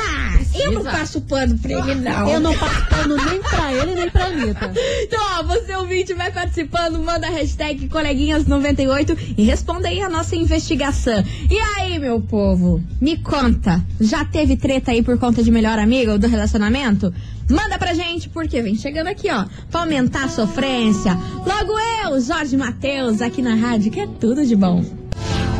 Eu 0.54 0.72
não 0.72 0.82
Precisa. 0.82 0.90
passo 0.90 1.20
pano 1.22 1.58
pra 1.58 1.72
ele, 1.72 1.94
não. 1.96 2.28
Eu 2.28 2.40
não 2.40 2.54
passo 2.56 2.86
pano 2.88 3.16
nem 3.16 3.40
pra 3.42 3.72
ele, 3.72 3.94
nem 3.94 4.10
pra 4.10 4.26
Anitta. 4.26 4.72
Então, 5.04 5.20
ó, 5.38 5.42
você 5.42 5.74
ouvinte 5.76 6.14
vai 6.14 6.32
participando, 6.32 6.98
manda 6.98 7.26
a 7.26 7.30
hashtag 7.30 7.88
coleguinhas98 7.88 9.34
e 9.36 9.44
responda 9.44 9.88
aí 9.88 10.00
a 10.00 10.08
nossa 10.08 10.34
investigação. 10.34 11.22
E 11.50 11.58
aí, 11.58 11.98
meu 11.98 12.20
povo, 12.20 12.82
me 13.00 13.16
conta, 13.18 13.84
já 14.00 14.24
teve 14.24 14.56
treta 14.56 14.90
aí 14.92 15.02
por 15.02 15.18
conta 15.18 15.42
de 15.42 15.50
melhor 15.50 15.78
amigo 15.78 16.18
do 16.18 16.26
relacionamento? 16.26 17.12
Manda 17.48 17.78
pra 17.78 17.92
gente, 17.94 18.28
porque 18.28 18.62
vem 18.62 18.74
chegando 18.74 19.08
aqui, 19.08 19.28
ó, 19.30 19.44
pra 19.70 19.80
aumentar 19.80 20.24
a 20.24 20.28
sofrência. 20.28 21.14
Logo 21.46 21.78
eu, 22.04 22.20
Jorge 22.20 22.56
Matheus, 22.56 23.20
aqui 23.20 23.42
na 23.42 23.54
rádio, 23.54 23.92
que 23.92 24.00
é 24.00 24.06
tudo 24.06 24.44
de 24.46 24.56
bom. 24.56 24.84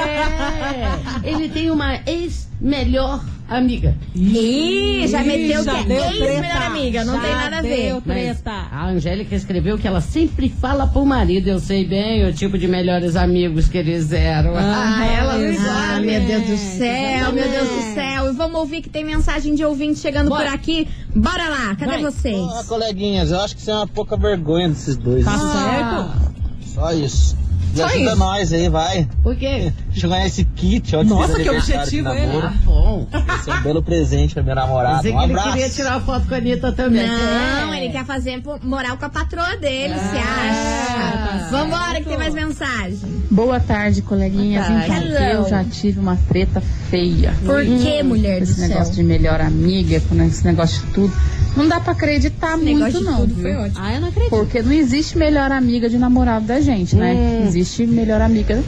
É, 1.23 1.29
ele 1.29 1.49
tem 1.49 1.69
uma 1.69 1.99
ex-melhor 2.05 3.23
amiga. 3.49 3.95
Ih, 4.15 5.05
já 5.07 5.21
meteu 5.23 5.63
já 5.63 5.83
que 5.83 5.91
é 5.93 6.07
ex-melhor 6.11 6.61
amiga, 6.63 7.03
não 7.03 7.15
Já 7.15 7.21
tem 7.21 7.31
nada 7.35 7.57
a 7.57 7.61
ver. 7.61 7.95
Mas 8.05 8.41
a 8.45 8.85
Angélica 8.87 9.35
escreveu 9.35 9.77
que 9.77 9.87
ela 9.87 10.01
sempre 10.01 10.49
fala 10.49 10.87
pro 10.87 11.05
marido, 11.05 11.49
eu 11.49 11.59
sei 11.59 11.85
bem 11.85 12.25
o 12.27 12.33
tipo 12.33 12.57
de 12.57 12.67
melhores 12.67 13.15
amigos 13.15 13.67
que 13.67 13.77
eles 13.77 14.11
eram. 14.11 14.53
Ah, 14.55 15.05
ela 15.05 15.33
não 15.37 15.45
exato. 15.45 15.69
Ah, 15.95 15.99
meu 15.99 16.21
Deus 16.21 16.43
do 16.43 16.57
céu, 16.57 17.31
meu 17.33 17.49
Deus 17.49 17.69
do 17.69 17.93
céu. 17.93 18.12
Vamos 18.35 18.59
ouvir 18.59 18.81
que 18.81 18.89
tem 18.89 19.03
mensagem 19.05 19.55
de 19.55 19.63
ouvinte 19.63 19.99
chegando 19.99 20.29
Bora. 20.29 20.45
por 20.49 20.53
aqui. 20.55 20.87
Bora 21.15 21.49
lá, 21.49 21.75
cadê 21.75 21.91
Vai. 21.93 22.01
vocês? 22.03 22.41
Ah, 22.53 22.63
coleguinhas, 22.67 23.31
eu 23.31 23.39
acho 23.39 23.55
que 23.55 23.61
isso 23.61 23.71
é 23.71 23.75
uma 23.75 23.87
pouca 23.87 24.17
vergonha 24.17 24.69
desses 24.69 24.95
dois. 24.97 25.23
Tá 25.25 25.33
Ah, 25.33 26.09
certo? 26.19 26.73
Só 26.73 26.91
isso. 26.93 27.37
Só 27.75 27.85
ajuda 27.85 28.03
isso? 28.11 28.15
nós 28.15 28.53
aí, 28.53 28.69
vai. 28.69 29.07
Por 29.23 29.35
quê? 29.35 29.71
Deixa 29.89 30.05
eu 30.05 30.09
ganhar 30.11 30.25
esse 30.27 30.43
kit, 30.45 30.95
ó. 30.95 31.03
de 31.03 31.09
Nossa, 31.09 31.39
que 31.39 31.49
objetivo 31.49 32.03
namoro. 32.03 32.47
Ah, 32.47 32.53
bom. 32.63 33.07
Esse 33.39 33.49
é 33.49 33.53
um 33.53 33.61
belo 33.63 33.83
presente 33.83 34.33
pra 34.33 34.43
minha 34.43 34.55
namorada. 34.55 34.97
Um 34.99 35.01
que 35.01 35.07
ele 35.09 35.17
abraço. 35.17 35.51
queria 35.51 35.69
tirar 35.69 36.01
foto 36.01 36.27
com 36.27 36.33
a 36.33 36.37
Anitta 36.37 36.71
também. 36.71 37.07
Não, 37.07 37.73
É. 37.73 37.83
ele 37.83 37.91
quer 37.91 38.05
fazer 38.05 38.41
moral 38.63 38.97
com 38.97 39.05
a 39.05 39.09
patroa 39.09 39.55
dele, 39.57 39.93
se 39.95 40.17
Ah, 40.17 41.31
acha? 41.31 41.41
tá 41.41 41.47
Vambora, 41.51 41.99
que 42.01 42.05
tem 42.09 42.17
mais 42.17 42.33
mensagem. 42.33 42.99
Boa 43.29 43.59
tarde, 43.59 44.01
coleguinhas. 44.01 44.67
Boa 44.67 44.79
tarde. 44.81 45.07
Então, 45.07 45.23
eu 45.23 45.49
já 45.49 45.63
tive 45.63 45.99
uma 45.99 46.15
treta 46.29 46.61
feia. 46.89 47.33
Por 47.45 47.63
que, 47.65 48.03
mulher 48.03 48.37
do 48.39 48.43
Esse 48.43 48.53
céu? 48.55 48.69
negócio 48.69 48.93
de 48.93 49.03
melhor 49.03 49.41
amiga, 49.41 49.99
com 50.01 50.21
esse 50.23 50.45
negócio 50.45 50.85
de 50.85 50.93
tudo. 50.93 51.13
Não 51.55 51.67
dá 51.67 51.79
pra 51.79 51.93
acreditar 51.93 52.57
Esse 52.57 52.73
muito, 52.73 53.01
não. 53.01 53.17
tudo 53.17 53.35
foi 53.35 53.55
ótimo. 53.55 53.79
Ah, 53.79 53.93
eu 53.93 54.01
não 54.01 54.07
acredito. 54.07 54.29
Porque 54.29 54.61
não 54.61 54.71
existe 54.71 55.17
melhor 55.17 55.51
amiga 55.51 55.87
de 55.87 55.97
namorado 55.97 56.45
da 56.45 56.59
gente, 56.59 56.95
né? 56.95 57.43
Existe 57.45 57.85
melhor 57.85 58.21
amiga 58.21 58.63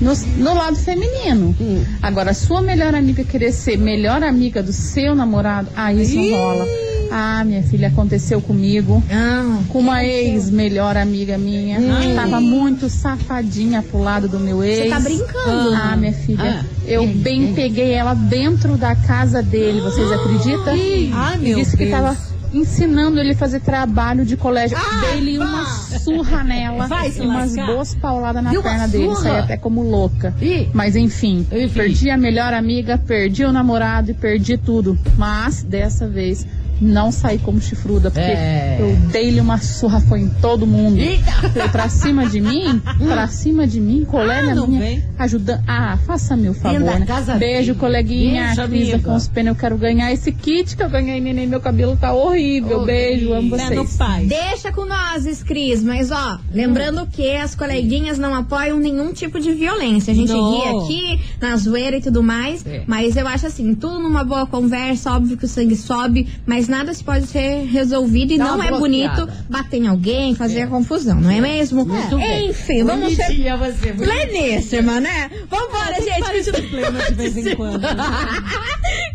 no, 0.00 0.12
no 0.38 0.54
lado 0.54 0.76
feminino. 0.76 1.54
Agora, 2.02 2.34
sua 2.34 2.60
melhor 2.60 2.94
amiga 2.94 3.24
querer 3.24 3.52
ser 3.52 3.78
melhor 3.78 4.22
amiga 4.22 4.62
do 4.62 4.72
seu 4.72 5.14
namorado, 5.14 5.68
ah, 5.74 5.92
isso 5.92 6.16
não 6.16 6.30
rola. 6.30 6.66
Ah, 7.14 7.44
minha 7.44 7.62
filha, 7.62 7.88
aconteceu 7.88 8.40
comigo. 8.40 9.02
Ah, 9.10 9.58
Com 9.68 9.80
uma 9.80 10.02
ex 10.02 10.48
melhor 10.50 10.96
amiga 10.96 11.36
minha. 11.36 11.78
Tava 12.14 12.40
muito 12.40 12.88
safadinha 12.88 13.82
pro 13.82 14.00
lado 14.00 14.28
do 14.28 14.40
meu 14.40 14.64
ex. 14.64 14.84
você 14.84 14.88
tá 14.88 15.00
brincando. 15.00 15.74
Ah, 15.74 15.94
minha 15.96 16.12
filha, 16.14 16.60
Ah. 16.62 16.64
eu 16.86 17.06
bem 17.06 17.52
peguei 17.52 17.92
ela 17.92 18.14
dentro 18.14 18.76
da 18.78 18.94
casa 18.96 19.42
dele, 19.42 19.80
vocês 19.82 20.10
acreditam? 20.10 20.74
Ai, 21.12 21.38
meu 21.38 21.58
disse 21.58 21.76
que 21.76 21.84
Deus. 21.84 21.90
tava 21.90 22.16
ensinando 22.54 23.18
ele 23.18 23.32
a 23.32 23.36
fazer 23.36 23.60
trabalho 23.60 24.24
de 24.26 24.36
colégio. 24.36 24.76
Dei-lhe 25.10 25.38
uma 25.38 25.64
surra 25.66 26.44
nela, 26.44 26.86
Vai 26.86 27.10
umas 27.20 27.54
boas 27.54 27.94
pauladas 27.94 28.42
na 28.42 28.50
Deu 28.50 28.62
perna 28.62 28.86
dele, 28.88 29.14
saí 29.16 29.38
até 29.38 29.56
como 29.56 29.82
louca. 29.82 30.34
Ih. 30.40 30.68
Mas 30.72 30.94
enfim, 30.96 31.46
Enfim. 31.50 31.68
perdi 31.74 32.10
a 32.10 32.16
melhor 32.16 32.52
amiga, 32.52 32.98
perdi 32.98 33.44
o 33.44 33.52
namorado 33.52 34.10
e 34.10 34.14
perdi 34.14 34.56
tudo. 34.58 34.98
Mas 35.16 35.62
dessa 35.62 36.06
vez 36.08 36.46
não 36.82 37.12
saí 37.12 37.38
como 37.38 37.60
chifruda, 37.60 38.10
porque 38.10 38.24
É. 38.30 38.78
eu 38.80 38.96
dei-lhe 39.10 39.40
uma 39.40 39.58
surra, 39.58 40.00
foi 40.00 40.20
em 40.20 40.28
todo 40.28 40.66
mundo. 40.66 40.98
Eita! 40.98 41.30
Foi 41.50 41.68
pra 41.68 41.88
cima 41.88 42.26
de 42.26 42.40
mim, 42.40 42.80
pra 42.98 43.26
cima 43.28 43.66
de 43.66 43.80
mim, 43.80 44.04
colega 44.04 44.50
Ah, 44.50 44.54
não 44.54 44.66
minha, 44.66 44.80
vem. 44.80 45.04
ajudando. 45.18 45.62
Ah, 45.66 45.96
faça 46.06 46.36
meu 46.36 46.52
favor, 46.54 46.80
né? 46.80 47.06
Beijo, 47.38 47.74
coleguinha. 47.76 48.46
Beijo, 48.46 48.62
amiga. 48.62 48.96
Afonso 48.96 49.30
Pena, 49.30 49.50
eu 49.50 49.54
quero 49.54 49.76
ganhar 49.76 50.12
esse 50.12 50.32
kit 50.32 50.76
que 50.76 50.82
eu 50.82 50.90
ganhei, 50.90 51.20
neném. 51.20 51.46
Meu 51.46 51.60
cabelo 51.60 51.96
tá 51.96 52.12
horrível. 52.12 52.80
Ô, 52.80 52.84
Beijo, 52.84 53.32
amo. 53.32 53.56
Né, 53.56 53.64
vocês. 53.70 53.96
pai. 53.96 54.24
Deixa 54.26 54.72
com 54.72 54.84
nós, 54.84 55.42
Cris, 55.42 55.82
mas 55.82 56.10
ó, 56.10 56.38
lembrando 56.52 57.06
que 57.06 57.36
as 57.36 57.54
coleguinhas 57.54 58.18
não 58.18 58.34
apoiam 58.34 58.78
nenhum 58.78 59.12
tipo 59.12 59.38
de 59.40 59.52
violência. 59.52 60.12
A 60.12 60.16
gente 60.16 60.32
Não. 60.32 60.52
ri 60.52 60.62
aqui 60.84 61.20
na 61.40 61.56
zoeira 61.56 61.96
e 61.96 62.00
tudo 62.00 62.22
mais, 62.22 62.64
É. 62.66 62.82
mas 62.86 63.16
eu 63.16 63.26
acho 63.28 63.46
assim, 63.46 63.74
tudo 63.74 63.98
numa 64.00 64.24
boa 64.24 64.46
conversa, 64.46 65.12
óbvio 65.12 65.36
que 65.36 65.44
o 65.44 65.48
sangue 65.48 65.76
sobe, 65.76 66.26
mas 66.46 66.68
nada 66.72 66.94
se 66.94 67.04
pode 67.04 67.26
ser 67.26 67.66
resolvido 67.66 68.32
e 68.32 68.38
Dá 68.38 68.44
não 68.44 68.62
é 68.62 68.70
bonito 68.70 69.28
bater 69.48 69.76
em 69.76 69.88
alguém, 69.88 70.34
fazer 70.34 70.62
a 70.62 70.66
confusão, 70.66 71.20
não 71.20 71.30
é 71.30 71.38
mesmo? 71.38 71.84
Bem. 71.84 72.48
Enfim, 72.48 72.82
vamos 72.82 73.14
ser 73.14 73.92
você. 73.92 74.04
pleníssima, 74.04 74.98
né? 74.98 75.30
Vambora, 75.50 76.00
gente, 76.02 76.20
Parece 76.20 76.50
continua. 76.50 76.90
de 76.90 77.14
vez 77.14 77.36
em 77.36 77.54
quando. 77.54 77.82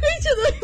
Continue 0.08 0.60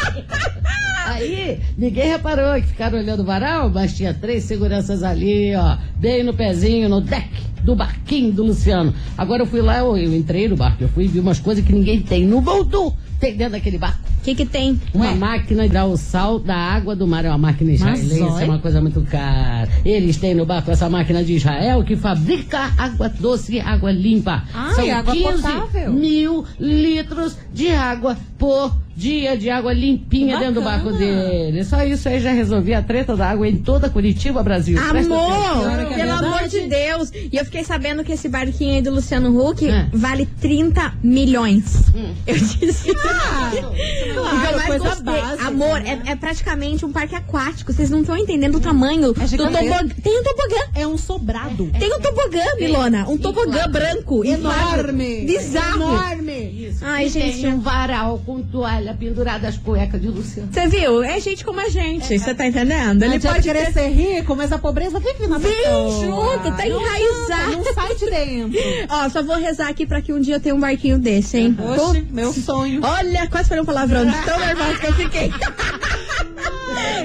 Aí, 1.08 1.60
ninguém 1.78 2.10
reparou 2.10 2.54
que 2.62 2.68
ficaram 2.68 3.00
olhando 3.00 3.22
o 3.22 3.26
varal, 3.26 3.70
mas 3.70 3.96
tinha 3.96 4.14
três 4.14 4.44
seguranças 4.44 5.04
ali, 5.04 5.56
ó, 5.56 5.78
bem 5.96 6.22
no 6.22 6.34
pezinho, 6.34 6.90
no 6.90 7.00
deck 7.02 7.30
do 7.64 7.76
barquinho 7.76 8.32
do 8.32 8.44
Luciano. 8.44 8.94
Agora 9.18 9.42
eu 9.44 9.48
fui 9.48 9.62
lá, 9.62 9.78
eu, 9.80 9.98
eu 9.98 10.16
entrei 10.16 10.48
no 10.48 10.56
barco, 10.56 10.84
eu 10.84 10.90
fui 10.90 11.06
e 11.06 11.08
vi 11.08 11.20
umas 11.20 11.40
coisas 11.40 11.64
que 11.66 11.74
ninguém 11.74 12.02
tem. 12.02 12.26
No 12.26 12.42
Boldu, 12.42 12.94
tem 13.20 13.36
dentro 13.36 13.54
daquele 13.54 13.78
barco. 13.78 14.07
O 14.28 14.30
que 14.30 14.44
que 14.44 14.46
tem? 14.46 14.78
Uma 14.94 15.16
máquina 15.16 15.66
de 15.70 15.74
dar 15.74 15.86
o 15.86 15.96
sal 15.96 16.38
da 16.38 16.54
água 16.54 16.94
do 16.94 17.08
mar. 17.08 17.24
É 17.24 17.30
uma 17.30 17.38
máquina 17.38 17.72
israelense, 17.72 18.44
é 18.44 18.46
uma 18.46 18.60
coisa 18.60 18.82
muito 18.82 19.02
cara. 19.04 19.70
Eles 19.86 20.18
têm 20.18 20.36
no 20.36 20.46
barco 20.46 20.70
essa 20.70 20.90
máquina 20.90 21.24
de 21.24 21.36
Israel 21.36 21.82
que 21.86 21.96
fabrica 21.96 22.74
água 22.78 23.08
doce 23.08 23.56
e 23.56 23.62
água 23.62 23.90
limpa. 23.90 24.44
Ai, 24.54 24.74
São 24.76 24.92
água 24.94 25.14
15 25.14 25.42
potável. 25.44 25.94
mil 25.94 26.44
litros 26.60 27.38
de 27.54 27.70
água 27.70 28.18
por 28.38 28.76
dia 28.98 29.38
de 29.38 29.48
água 29.50 29.72
limpinha 29.74 30.34
Que 30.38 30.40
dentro 30.46 30.56
do 30.56 30.62
bacana. 30.64 30.84
barco 30.86 30.98
dele. 30.98 31.64
Só 31.64 31.84
isso 31.84 32.10
aí 32.10 32.20
já 32.20 32.32
resolvia 32.32 32.80
a 32.80 32.82
treta 32.82 33.16
da 33.16 33.30
água 33.30 33.48
em 33.48 33.58
toda 33.58 33.90
Curitiba, 33.92 34.42
Brasil. 34.42 34.78
Amor! 34.80 34.90
atenção. 34.98 35.86
que 35.88 35.94
é 35.94 35.98
Pelo 35.98 36.12
amor 36.14 36.32
verdade. 36.40 36.50
de 36.62 36.68
Deus! 36.68 37.12
E 37.32 37.38
eu 37.38 37.46
fiquei 37.46 37.64
sabendo 37.64 38.04
que 38.04 38.12
esse 38.14 38.28
barquinho 38.28 38.74
aí 38.76 38.82
do 38.82 38.90
Luciano 38.92 39.30
Huck 39.40 39.68
É. 39.70 39.88
vale 39.94 40.26
30 40.42 40.96
milhões. 41.04 41.90
Hum. 41.96 42.12
Eu 42.26 42.36
disse. 42.38 42.90
Ah, 43.06 43.52
claro, 44.14 44.58
mais 44.58 44.66
coisa 44.66 44.84
gostei- 44.90 45.04
básica. 45.22 45.48
Amor, 45.48 45.80
né? 45.82 46.02
é, 46.06 46.12
é 46.12 46.16
praticamente 46.16 46.84
um 46.86 46.92
parque 46.92 47.14
aquático. 47.16 47.72
Vocês 47.72 47.90
não 47.92 48.02
estão 48.02 48.18
entendendo 48.18 48.56
o 48.56 48.60
tamanho 48.60 49.14
do 49.14 49.28
gigantesco. 49.28 49.64
tobogã. 49.68 49.88
Tem 50.04 50.20
um 50.20 50.24
tobogã. 50.24 50.62
É 50.74 50.88
um 50.88 50.98
sobrado. 50.98 51.70
Tem 51.80 51.94
um 51.94 52.00
tobogã, 52.00 52.44
Milona. 52.60 53.06
Um 53.08 53.18
tobogã 53.18 53.68
branco. 53.70 54.26
Enorme. 54.26 55.26
Bizarro. 55.26 55.84
Enorme. 55.84 56.74
Ai, 56.82 57.06
E 57.06 57.10
gente. 57.10 57.42
tem 57.42 57.54
um 57.54 57.60
varal 57.60 58.22
com 58.26 58.42
toalha 58.42 58.87
pendurada 58.94 59.48
às 59.48 59.58
cuecas 59.58 60.02
de 60.02 60.08
Luciano. 60.08 60.50
Você 60.52 60.68
viu? 60.68 61.04
É 61.04 61.20
gente 61.20 61.44
como 61.44 61.60
a 61.60 61.70
gente. 61.70 62.18
Você 62.18 62.34
tá 62.34 62.46
entendendo? 62.48 63.04
Ele 63.04 63.20
pode 63.20 63.42
querer 63.42 63.72
ser 63.72 63.88
rico, 63.90 64.36
mas 64.36 64.52
a 64.52 64.58
pobreza 64.58 65.00
vive 65.00 65.28
na 65.28 65.38
Vem 65.38 65.52
pessoa. 65.54 66.06
junto, 66.06 66.56
tá 66.58 66.68
enraizado. 66.68 67.52
Não 67.52 67.74
sai 67.74 67.96
de 67.96 68.10
dentro. 68.10 68.60
Ó, 68.90 69.10
só 69.10 69.24
vou 69.24 69.36
rezar 69.38 69.70
aqui 69.70 69.86
pra 69.86 70.02
que 70.02 70.12
um 70.14 70.20
dia 70.20 70.36
eu 70.36 70.40
tenha 70.40 70.56
um 70.56 70.60
barquinho 70.60 71.00
desse, 71.00 71.38
hein? 71.38 71.58
Oxe, 71.60 72.08
meu 72.12 72.32
sonho. 72.34 72.82
Olha, 72.84 73.28
quase 73.30 73.50
falei 73.50 73.62
um 73.62 73.66
palavrão, 73.66 74.06
de 74.06 74.18
tão 74.24 74.40
nervosa 74.40 74.76
que 74.80 74.86
eu 74.88 74.94
fiquei. 74.94 75.32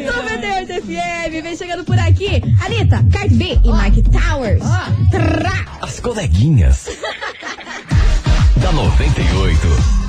98 0.05 0.83
FM, 0.83 1.43
vem 1.43 1.57
chegando 1.57 1.85
por 1.85 1.99
aqui. 1.99 2.43
Anitta, 2.65 3.05
Cardi 3.13 3.35
B 3.35 3.59
e 3.65 3.73
Mike 3.73 4.03
Towers. 4.11 4.63
Trá. 5.11 5.79
As 5.81 6.01
coleguinhas. 6.01 6.89
da 8.61 8.73
98. 8.73 10.02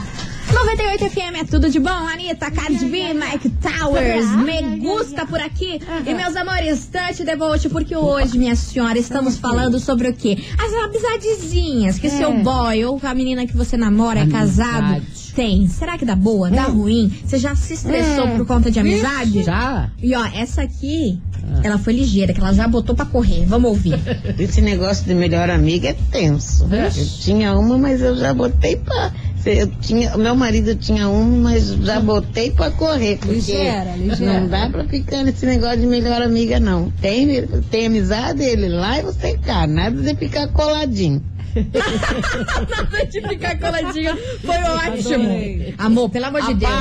98 0.66 1.10
FM 1.10 1.42
é 1.42 1.44
tudo 1.44 1.70
de 1.70 1.78
bom, 1.78 1.90
Anitta, 1.90 2.50
Cardi 2.50 2.86
B, 2.86 3.14
Mike 3.14 3.50
Towers, 3.50 4.26
me 4.38 4.80
gusta 4.80 5.26
por 5.26 5.40
aqui. 5.42 5.82
E 6.06 6.14
meus 6.14 6.38
amores, 6.38 6.90
the 7.26 7.36
boat, 7.36 7.68
porque 7.68 7.94
hoje, 7.94 8.38
minha 8.38 8.56
senhora, 8.56 8.98
estamos 8.98 9.38
falando 9.38 9.78
sobre 9.78 10.08
o 10.08 10.14
quê? 10.14 10.38
As 10.58 10.74
amizades 10.86 12.00
que 12.00 12.10
seu 12.10 12.34
boy 12.42 12.86
ou 12.86 13.00
a 13.04 13.14
menina 13.14 13.46
que 13.46 13.56
você 13.56 13.76
namora 13.76 14.22
é 14.22 14.28
casado 14.28 15.04
tem. 15.36 15.68
Será 15.68 15.98
que 15.98 16.06
dá 16.06 16.16
boa? 16.16 16.50
Dá 16.50 16.64
ruim? 16.64 17.12
Você 17.26 17.38
já 17.38 17.56
se 17.56 17.74
estressou 17.74 18.30
por 18.30 18.46
conta 18.46 18.72
de 18.72 18.80
amizade? 18.80 19.44
Já? 19.44 19.90
E 20.02 20.16
ó, 20.16 20.26
essa 20.26 20.62
aqui, 20.62 21.20
ela 21.64 21.78
foi 21.78 21.94
ligeira, 21.94 22.34
que 22.34 22.40
ela 22.40 22.54
já 22.54 22.68
botou 22.68 22.96
pra 22.96 23.06
correr. 23.06 23.46
Vamos 23.46 23.70
ouvir. 23.70 24.00
Esse 24.40 24.62
negócio 24.62 25.06
de 25.06 25.14
melhor 25.14 25.50
amiga 25.50 25.90
é 25.90 25.96
tenso. 26.12 26.68
É? 26.72 26.88
Eu 26.88 27.08
tinha 27.20 27.58
uma, 27.58 27.78
mas 27.78 28.02
eu 28.02 28.16
já 28.16 28.34
botei 28.34 28.76
pra. 28.78 29.12
Eu 29.46 29.68
tinha, 29.82 30.16
meu 30.18 30.36
marido 30.36 30.76
tinha 30.76 31.10
uma, 31.10 31.50
mas 31.50 31.68
já 31.68 32.00
botei 32.00 32.52
pra 32.52 32.72
correr. 32.72 33.18
Porque 33.18 33.34
Ligeira, 33.34 33.96
ligeira. 33.98 34.40
Não 34.40 34.48
dá 34.48 34.70
pra 34.70 34.86
ficar 34.86 35.24
nesse 35.24 35.46
negócio 35.46 35.80
de 35.80 35.86
melhor 35.86 36.22
amiga, 36.22 36.60
não. 36.60 36.90
Tem, 37.02 37.46
tem 37.70 37.88
amizade, 37.88 38.42
ele 38.44 38.70
lá 38.70 39.00
e 39.00 39.02
você 39.02 39.38
cá. 39.38 39.68
Nada 39.68 40.02
de 40.02 40.16
ficar 40.16 40.48
coladinho. 40.50 41.22
Nada 41.56 43.06
de 43.06 43.22
ficar 43.22 43.60
coladinha. 43.60 44.18
Foi 44.42 44.58
ótimo. 44.58 45.26
Adorei. 45.26 45.76
Amor, 45.78 46.10
pelo 46.10 46.26
amor 46.26 46.42
de 46.42 46.54
Deus. 46.56 46.72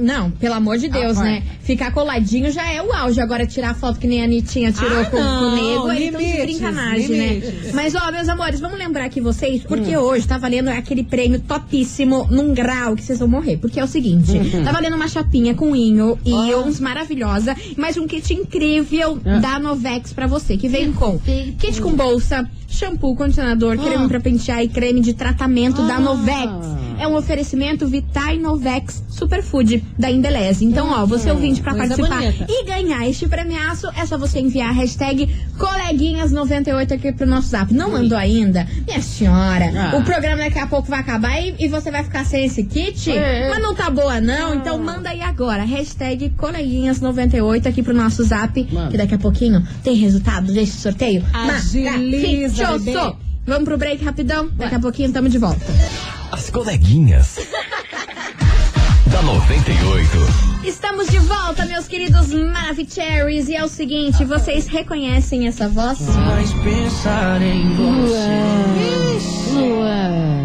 Não, 0.00 0.30
pelo 0.30 0.54
amor 0.54 0.78
de 0.78 0.88
Deus, 0.88 1.18
Ah, 1.18 1.24
né? 1.24 1.42
Ficar 1.62 1.92
coladinho 1.92 2.50
já 2.50 2.68
é 2.72 2.82
o 2.82 2.92
auge. 2.92 3.20
Agora 3.20 3.46
tirar 3.46 3.74
foto 3.74 3.98
que 4.00 4.06
nem 4.06 4.22
a 4.22 4.24
Anitinha 4.24 4.72
tirou 4.72 5.00
Ah, 5.00 5.04
com, 5.04 5.16
não, 5.18 5.52
o 5.52 5.56
nego, 5.56 5.86
aí 5.88 6.06
então 6.08 6.20
de 6.20 6.40
brincanagem, 6.40 7.06
limites. 7.06 7.64
né? 7.64 7.70
Mas 7.74 7.94
ó, 7.94 8.10
meus 8.10 8.28
amores, 8.28 8.58
vamos 8.60 8.78
lembrar 8.78 9.04
aqui 9.04 9.20
vocês, 9.20 9.62
porque 9.62 9.96
Hum. 9.96 10.00
hoje 10.00 10.26
tá 10.26 10.38
valendo 10.38 10.68
aquele 10.68 11.04
prêmio 11.04 11.38
topíssimo 11.40 12.26
num 12.30 12.52
grau 12.54 12.96
que 12.96 13.02
vocês 13.04 13.18
vão 13.18 13.28
morrer. 13.28 13.56
Porque 13.58 13.78
é 13.78 13.84
o 13.84 13.86
seguinte, 13.86 14.32
Uhum. 14.32 14.64
tá 14.64 14.72
valendo 14.72 14.96
uma 14.96 15.08
chapinha 15.08 15.54
com 15.54 15.76
Inho, 15.76 16.18
Ions, 16.24 16.80
maravilhosa, 16.80 17.54
mais 17.76 17.96
um 17.96 18.06
kit 18.06 18.32
incrível 18.34 19.18
Ah. 19.24 19.38
da 19.38 19.58
Novex 19.58 20.12
pra 20.12 20.26
você, 20.26 20.56
que 20.56 20.68
vem 20.68 20.92
com 20.92 21.18
kit 21.58 21.80
com 21.80 21.92
bolsa, 21.92 22.48
shampoo, 22.68 23.14
condicionador, 23.14 23.76
Ah. 23.78 23.82
creme 23.84 24.08
pra 24.08 24.20
pentear 24.20 24.62
e 24.62 24.68
creme 24.68 25.00
de 25.00 25.12
tratamento 25.14 25.82
da 25.86 25.98
Novex. 26.00 26.50
É 26.98 27.06
um 27.06 27.16
oferecimento 27.16 27.86
Vitai 27.86 28.36
Novex 28.38 29.02
Superfood 29.08 29.82
da 29.98 30.10
Embeleze. 30.10 30.64
Então, 30.64 30.90
ó, 30.90 31.04
você 31.06 31.30
ouvinte 31.30 31.60
pra 31.60 31.74
coisa 31.74 31.96
participar 31.96 32.20
bonita. 32.22 32.46
e 32.48 32.64
ganhar 32.64 33.08
este 33.08 33.26
premiaço, 33.28 33.88
é 33.96 34.06
só 34.06 34.16
você 34.16 34.40
enviar 34.40 34.70
a 34.70 34.72
hashtag 34.72 35.28
coleguinhas98 35.58 36.92
aqui 36.92 37.12
pro 37.12 37.26
nosso 37.26 37.48
zap. 37.48 37.72
Não 37.74 37.90
mandou 37.92 38.16
ainda? 38.16 38.66
Minha 38.86 39.02
senhora, 39.02 39.70
Ah. 39.76 39.96
o 39.96 40.02
programa 40.04 40.38
daqui 40.38 40.58
a 40.58 40.66
pouco 40.66 40.88
vai 40.88 41.00
acabar 41.00 41.38
e, 41.40 41.54
e 41.58 41.68
você 41.68 41.90
vai 41.90 42.02
ficar 42.04 42.24
sem 42.24 42.44
esse 42.46 42.64
kit? 42.64 43.10
É. 43.10 43.50
Mas 43.50 43.62
não 43.62 43.74
tá 43.74 43.90
boa 43.90 44.20
não, 44.20 44.54
então 44.54 44.78
manda 44.78 45.10
aí 45.10 45.20
agora. 45.20 45.64
Hashtag 45.64 46.30
coleguinhas98 46.38 47.66
aqui 47.66 47.82
pro 47.82 47.94
nosso 47.94 48.22
zap, 48.24 48.66
Manda. 48.72 48.90
que 48.90 48.96
daqui 48.96 49.14
a 49.14 49.18
pouquinho 49.18 49.62
tem 49.82 49.94
resultado 49.96 50.52
desse 50.52 50.78
sorteio. 50.80 51.24
Agiliza. 51.34 52.64
Vamos 53.46 53.64
pro 53.64 53.76
break 53.78 54.04
rapidão? 54.04 54.48
Daqui 54.56 54.74
a 54.74 54.80
pouquinho 54.80 55.12
tamo 55.12 55.28
de 55.28 55.38
volta. 55.38 55.60
As 56.30 56.50
coleguinhas. 56.50 57.36
Da 59.20 59.22
98. 59.22 60.64
Estamos 60.64 61.08
de 61.08 61.18
volta, 61.18 61.66
meus 61.66 61.86
queridos 61.86 62.32
Maravicheries. 62.32 63.48
E 63.48 63.54
é 63.54 63.64
o 63.64 63.68
seguinte, 63.68 64.24
vocês 64.24 64.66
reconhecem 64.66 65.46
essa 65.46 65.68
voz? 65.68 65.98
Luan. 69.52 70.40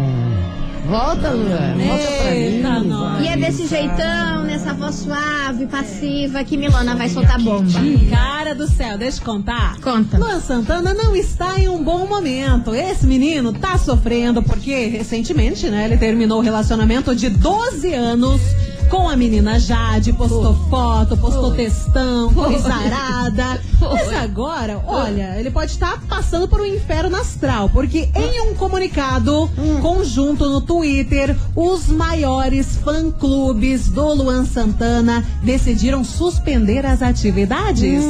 Volta, 0.86 1.30
Luan. 1.30 1.74
Volta 1.76 2.06
pra 2.22 2.80
mim. 2.80 3.24
E 3.24 3.28
é 3.28 3.36
desse 3.36 3.66
jeitão, 3.66 4.44
nessa 4.44 4.74
voz 4.74 4.96
suave, 4.96 5.66
passiva, 5.66 6.44
que 6.44 6.56
Milona 6.56 6.94
vai 6.94 7.08
soltar 7.08 7.40
bomba. 7.40 7.68
Cara 8.10 8.54
do 8.54 8.68
céu, 8.68 8.98
deixa 8.98 9.20
eu 9.20 9.24
contar. 9.24 9.80
Conta. 9.80 10.18
Luan 10.18 10.40
Santana 10.40 10.92
não 10.92 11.16
está 11.16 11.58
em 11.58 11.68
um 11.68 11.82
bom 11.82 12.06
momento. 12.06 12.74
Esse 12.74 13.06
menino 13.06 13.52
tá 13.52 13.78
sofrendo 13.78 14.42
porque 14.42 14.86
recentemente, 14.86 15.68
né, 15.68 15.86
ele 15.86 15.96
terminou 15.96 16.38
o 16.38 16.42
relacionamento 16.42 17.14
de 17.16 17.30
12 17.30 17.94
anos 17.94 18.40
com 18.90 19.08
a 19.08 19.16
menina 19.16 19.58
Jade, 19.58 20.12
postou 20.12 20.54
foto, 20.68 21.16
postou 21.16 21.52
textão, 21.52 22.32
coisa 22.32 22.72
arada. 22.72 23.60
Mas 23.80 24.12
agora, 24.12 24.82
olha, 24.86 25.38
ele 25.38 25.50
pode 25.50 25.72
estar 25.72 26.00
passando 26.08 26.48
por 26.48 26.60
um 26.60 26.64
inferno 26.64 27.16
astral, 27.16 27.68
porque 27.68 28.08
em 28.14 28.40
um 28.40 28.54
comunicado 28.54 29.50
conjunto 29.82 30.48
no 30.48 30.60
Twitter, 30.60 31.36
os 31.54 31.88
maiores 31.88 32.76
fã-clubes 32.76 33.88
do 33.88 34.14
Luan 34.14 34.44
Santana 34.44 35.24
decidiram 35.42 36.04
suspender 36.04 36.84
as 36.86 37.02
atividades. 37.02 38.04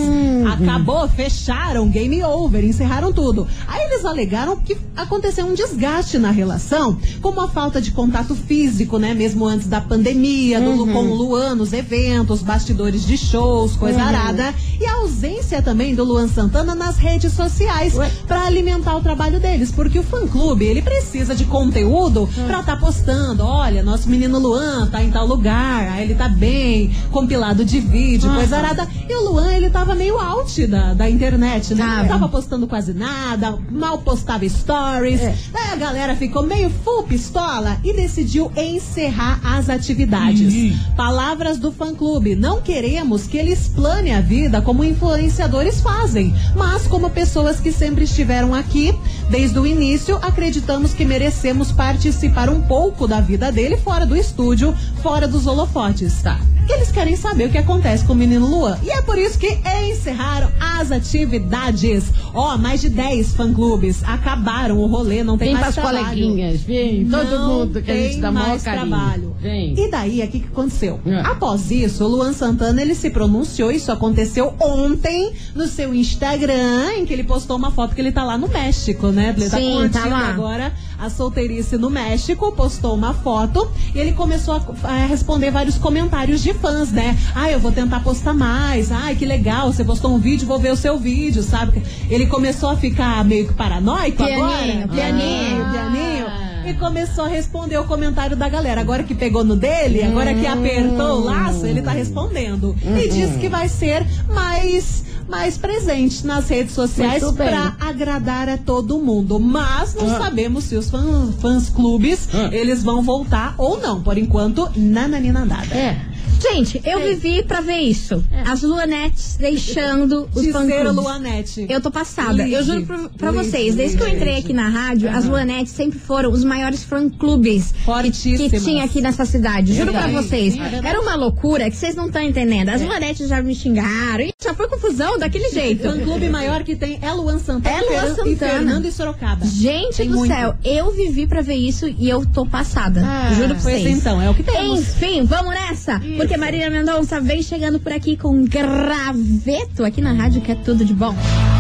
Acabou, 0.53 1.09
fecharam, 1.09 1.89
game 1.89 2.23
over, 2.23 2.65
encerraram 2.65 3.13
tudo. 3.13 3.47
Aí 3.67 3.83
eles 3.85 4.05
alegaram 4.05 4.57
que 4.57 4.77
aconteceu 4.97 5.47
um 5.47 5.55
desgaste 5.55 6.19
na 6.19 6.31
relação, 6.31 6.99
como 7.21 7.41
a 7.41 7.49
falta 7.49 7.81
de 7.81 7.91
contato 7.91 8.35
físico, 8.35 8.99
né, 8.99 9.15
mesmo 9.15 9.45
antes 9.47 9.67
da 9.67 9.81
pandemia, 9.81 10.61
do- 10.75 10.87
com 10.93 11.05
o 11.05 11.15
Luan 11.15 11.55
nos 11.55 11.73
eventos, 11.73 12.43
bastidores 12.43 13.05
de 13.07 13.17
shows, 13.17 13.77
coisa 13.77 14.03
arada. 14.03 14.55
E 14.81 14.85
a 14.87 14.95
ausência 14.97 15.61
também 15.63 15.95
do 15.95 16.05
Luan 16.05 16.29
Santana 16.29 16.75
nas 16.75 16.97
redes 16.97 17.33
sociais 17.33 17.95
pra 18.27 18.45
alimentar 18.47 18.97
o 18.97 19.01
trabalho 19.01 19.39
deles. 19.41 19.71
Porque 19.71 19.99
o 19.99 20.03
fã-clube, 20.03 20.65
ele 20.65 20.83
precisa 20.83 21.35
de 21.35 21.45
conteúdo 21.45 22.29
pra 22.47 22.63
tá 22.63 22.77
postando. 22.77 23.43
Olha, 23.45 23.83
nosso 23.83 24.09
menino 24.09 24.39
Luan 24.39 24.87
tá 24.89 25.03
em 25.03 25.11
tal 25.11 25.27
lugar, 25.27 25.89
aí 25.93 26.05
ele 26.05 26.15
tá 26.15 26.29
bem, 26.29 26.91
compilado 27.11 27.65
de 27.65 27.81
vídeo, 27.81 28.33
coisa 28.35 28.57
arada. 28.57 28.89
E 29.09 29.15
o 29.15 29.31
Luan, 29.31 29.53
ele 29.53 29.71
tava 29.71 29.95
meio 29.95 30.19
out 30.19 30.67
da, 30.67 30.95
da 30.95 31.09
internet, 31.11 31.75
né? 31.75 31.85
Tava. 31.85 32.03
Não 32.03 32.09
tava 32.09 32.29
postando 32.29 32.67
quase 32.67 32.93
nada, 32.93 33.59
mal 33.71 33.99
postava 33.99 34.49
stories. 34.49 35.21
Daí 35.53 35.73
a 35.73 35.77
galera 35.77 36.15
ficou 36.17 36.43
meio 36.43 36.71
full 36.85 37.03
pistola 37.05 37.79
e 37.85 37.93
decidiu 37.93 38.51
encerrar 38.57 39.41
as 39.45 39.69
atividades. 39.69 40.53
Palavras 40.97 41.59
do 41.59 41.71
fã-clube: 41.71 42.35
não 42.35 42.61
queremos 42.61 43.27
que 43.27 43.37
eles 43.37 43.69
planem 43.69 44.15
a 44.15 44.21
vida 44.21 44.61
como 44.63 44.85
influenciadores 44.85 45.81
fazem, 45.81 46.35
mas 46.55 46.87
como 46.87 47.11
pessoas 47.11 47.61
que 47.61 47.73
sempre 47.73 48.05
estiveram 48.05 48.55
aqui 48.55 48.97
desde 49.31 49.59
o 49.59 49.67
início, 49.67 50.17
acreditamos 50.23 50.93
que 50.93 51.05
merecemos 51.05 51.73
participar 51.73 52.49
um 52.49 52.63
pouco 52.63 53.07
da 53.07 53.21
vida 53.21 53.53
dele 53.53 53.77
fora 53.77 54.07
do 54.07 54.17
estúdio, 54.17 54.75
fora 55.03 55.29
dos 55.29 55.47
holofotes. 55.47 56.23
Tá. 56.23 56.41
Eles 56.69 56.91
querem 56.91 57.17
saber 57.17 57.47
o 57.47 57.51
que 57.51 57.59
acontece 57.59 58.05
com 58.05 58.13
o 58.13 58.17
menino 58.17 58.47
Luan. 58.47 58.79
E 58.83 58.91
é 58.91 59.01
por 59.03 59.17
isso 59.19 59.39
que 59.39 59.59
encerraram 59.89 60.51
as 60.61 60.91
atividades. 60.91 62.05
Ó, 62.35 62.57
mais 62.59 62.81
de 62.81 62.89
10 62.89 63.35
fã-clubes 63.35 64.03
acabaram 64.05 64.79
o 64.79 64.87
rolê, 64.87 65.23
não 65.25 65.39
tem 65.39 65.49
Vem 65.53 65.55
mais 65.61 65.75
pras 65.75 65.91
trabalho. 65.91 66.05
coleguinhas, 66.07 66.61
vem. 66.63 67.07
Todo 67.09 67.31
Não 67.31 67.49
mundo 67.59 67.83
que 67.83 67.91
a 67.91 67.95
gente 67.95 68.21
dá 68.21 68.31
mais 68.31 68.63
carinho. 68.63 68.87
trabalho. 68.89 69.37
Vem. 69.41 69.75
E 69.79 69.91
daí, 69.91 70.23
o 70.23 70.29
que, 70.29 70.41
que 70.41 70.47
aconteceu? 70.49 71.01
É. 71.07 71.21
Após 71.21 71.71
isso, 71.71 72.05
o 72.05 72.09
Luan 72.09 72.33
Santana 72.33 72.83
ele 72.83 72.95
se 72.95 73.11
pronunciou. 73.11 73.71
Isso 73.71 73.91
aconteceu 73.93 74.55
ontem 74.61 75.33
no 75.55 75.67
seu 75.67 75.95
Instagram, 75.95 76.93
em 76.99 77.07
que 77.07 77.13
ele 77.13 77.25
postou 77.25 77.57
uma 77.57 77.71
foto 77.71 77.95
que 77.95 78.01
ele 78.01 78.13
tá 78.13 78.25
lá 78.25 78.37
no 78.37 78.49
México, 78.49 79.09
né? 79.09 79.35
Ele 79.37 79.49
tá 79.49 79.57
Sim, 79.57 79.73
curtindo 79.73 79.93
tá 79.93 80.07
lá. 80.07 80.29
agora 80.29 80.73
a 80.99 81.11
solteirice 81.11 81.77
no 81.77 81.91
México, 81.91 82.53
postou 82.53 82.95
uma 82.95 83.13
foto 83.13 83.71
e 83.95 83.99
ele 83.99 84.13
começou 84.13 84.55
a, 84.55 84.89
a 84.89 85.07
responder 85.07 85.51
vários 85.51 85.77
comentários 85.77 86.43
de 86.43 86.55
fãs, 86.57 86.91
né? 86.93 87.17
Ah, 87.35 87.51
eu 87.51 87.59
vou 87.61 87.73
tentar 87.73 88.01
postar 88.01 88.35
mais. 88.35 88.91
Ai, 88.93 89.15
que 89.15 89.25
legal, 89.25 89.73
você 89.73 89.85
postou 89.85 90.15
um 90.15 90.19
vídeo, 90.19 90.47
vou 90.47 90.59
ver 90.59 90.73
o 90.73 90.77
seu 90.77 90.99
vídeo, 90.99 91.43
sabe? 91.43 91.83
Ele 92.11 92.27
começou 92.27 92.71
a 92.71 92.77
ficar 92.77 93.25
meio 93.25 93.49
que 93.49 93.55
paranoico 93.55 94.17
Pianinho, 94.17 94.45
agora. 94.45 94.89
pianinho. 94.89 95.65
Ah, 95.65 95.71
pianinho. 95.73 96.47
E 96.67 96.75
começou 96.75 97.25
a 97.25 97.29
responder 97.29 97.79
o 97.79 97.85
comentário 97.85 98.37
da 98.37 98.49
galera. 98.49 98.81
Agora 98.81 99.05
que 99.05 99.15
pegou 99.15 99.45
no 99.45 99.55
dele, 99.55 100.03
agora 100.03 100.35
que 100.35 100.45
apertou 100.47 101.21
o 101.21 101.25
laço, 101.25 101.65
ele 101.65 101.81
tá 101.81 101.93
respondendo. 101.93 102.75
E 102.85 103.09
disse 103.09 103.39
que 103.39 103.49
vai 103.49 103.69
ser 103.69 104.05
mais 104.29 105.05
mais 105.29 105.59
presente 105.59 106.25
nas 106.25 106.49
redes 106.49 106.73
sociais 106.73 107.21
pra 107.33 107.75
agradar 107.81 108.49
a 108.49 108.57
todo 108.57 108.99
mundo. 108.99 109.41
Mas 109.41 109.93
não 109.95 110.09
Ah. 110.15 110.19
sabemos 110.19 110.65
se 110.65 110.77
os 110.77 110.89
fã- 110.89 111.33
fãs 111.41 111.69
clubes 111.69 112.29
Ah. 112.33 112.49
eles 112.53 112.85
vão 112.85 113.03
voltar 113.03 113.55
ou 113.59 113.77
não. 113.81 114.01
Por 114.03 114.17
enquanto, 114.19 114.69
nananina 114.77 115.45
nada. 115.45 115.75
É. 115.75 115.97
Gente, 116.41 116.81
eu 116.85 117.01
vivi 117.01 117.43
pra 117.43 117.61
ver 117.61 117.79
isso. 117.79 118.23
As 118.47 118.63
Luanettes 118.63 119.37
deixando 119.37 120.29
os 120.35 120.47
fã-clubes. 120.49 120.95
Luanete. 120.95 121.67
Eu 121.69 121.81
tô 121.81 121.91
passada. 121.91 122.33
Live, 122.33 122.53
eu 122.53 122.63
juro 122.63 122.87
pra, 122.87 123.09
pra 123.17 123.31
vocês, 123.33 123.75
desde 123.75 123.97
que 123.97 124.03
eu 124.03 124.09
entrei 124.09 124.39
aqui 124.39 124.53
na 124.53 124.69
rádio, 124.69 125.09
as 125.11 125.25
Luanettes 125.25 125.73
sempre 125.73 125.99
foram 125.99 126.31
os 126.31 126.45
maiores 126.45 126.85
fã-clubes 126.85 127.75
que, 128.23 128.49
que 128.51 128.61
tinha 128.61 128.85
aqui 128.85 129.01
nessa 129.01 129.25
cidade. 129.25 129.75
Juro 129.75 129.93
pra 129.93 130.03
Verdade. 130.03 130.27
vocês. 130.27 130.55
Sim, 130.55 130.61
é. 130.61 130.89
Era 130.89 131.01
uma 131.01 131.15
loucura 131.17 131.71
que 131.71 131.77
vocês 131.77 131.95
não 131.95 132.07
estão 132.07 132.23
entendendo. 132.23 132.69
As 132.69 132.83
Luanettes 132.83 133.29
já 133.29 133.43
me 133.43 133.55
xingaram. 133.55 134.29
Já 134.47 134.55
foi 134.55 134.69
confusão 134.69 135.19
daquele 135.19 135.49
jeito. 135.51 135.83
Fã 135.83 135.99
clube 136.01 136.29
maior 136.29 136.63
que 136.63 136.77
tem 136.77 136.99
é 137.03 137.13
Luan 137.13 137.39
Santana, 137.39 137.77
É 137.77 137.81
Luan 137.81 138.15
Fer- 138.15 138.27
e 138.27 138.37
Santana. 138.37 138.53
Fernando 138.53 138.85
e 138.87 138.93
Sorocaba. 138.93 139.45
Gente 139.45 139.97
Tem 139.97 140.09
do 140.09 140.17
muito. 140.19 140.33
céu, 140.33 140.55
eu 140.65 140.93
vivi 140.93 141.27
pra 141.27 141.43
ver 141.43 141.55
isso 141.57 141.87
e 141.89 142.09
eu 142.09 142.25
tô 142.25 142.47
passada. 142.47 143.03
Ah, 143.05 143.33
Juro 143.35 143.55
pra 143.55 143.63
Pois 143.63 143.81
vocês. 143.83 143.99
então, 143.99 144.23
é 144.23 144.31
o 144.31 144.35
que 144.35 144.43
temos. 144.45 144.81
Enfim, 144.81 145.25
vamos 145.25 145.53
nessa? 145.53 146.01
Porque 146.17 146.37
Marília 146.37 146.71
Mendonça 146.71 147.21
vem 147.21 147.43
chegando 147.43 147.81
por 147.81 147.93
aqui 147.93 148.17
com 148.17 148.29
um 148.29 148.45
graveto 148.45 149.85
aqui 149.85 150.01
na 150.01 150.13
rádio, 150.13 150.41
que 150.41 150.53
é 150.53 150.55
tudo 150.55 150.85
de 150.85 150.95
bom. 150.95 151.15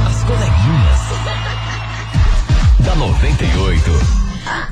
As 0.06 0.22
coleguinhas. 0.22 1.06
da 2.84 2.94
98. 2.94 3.90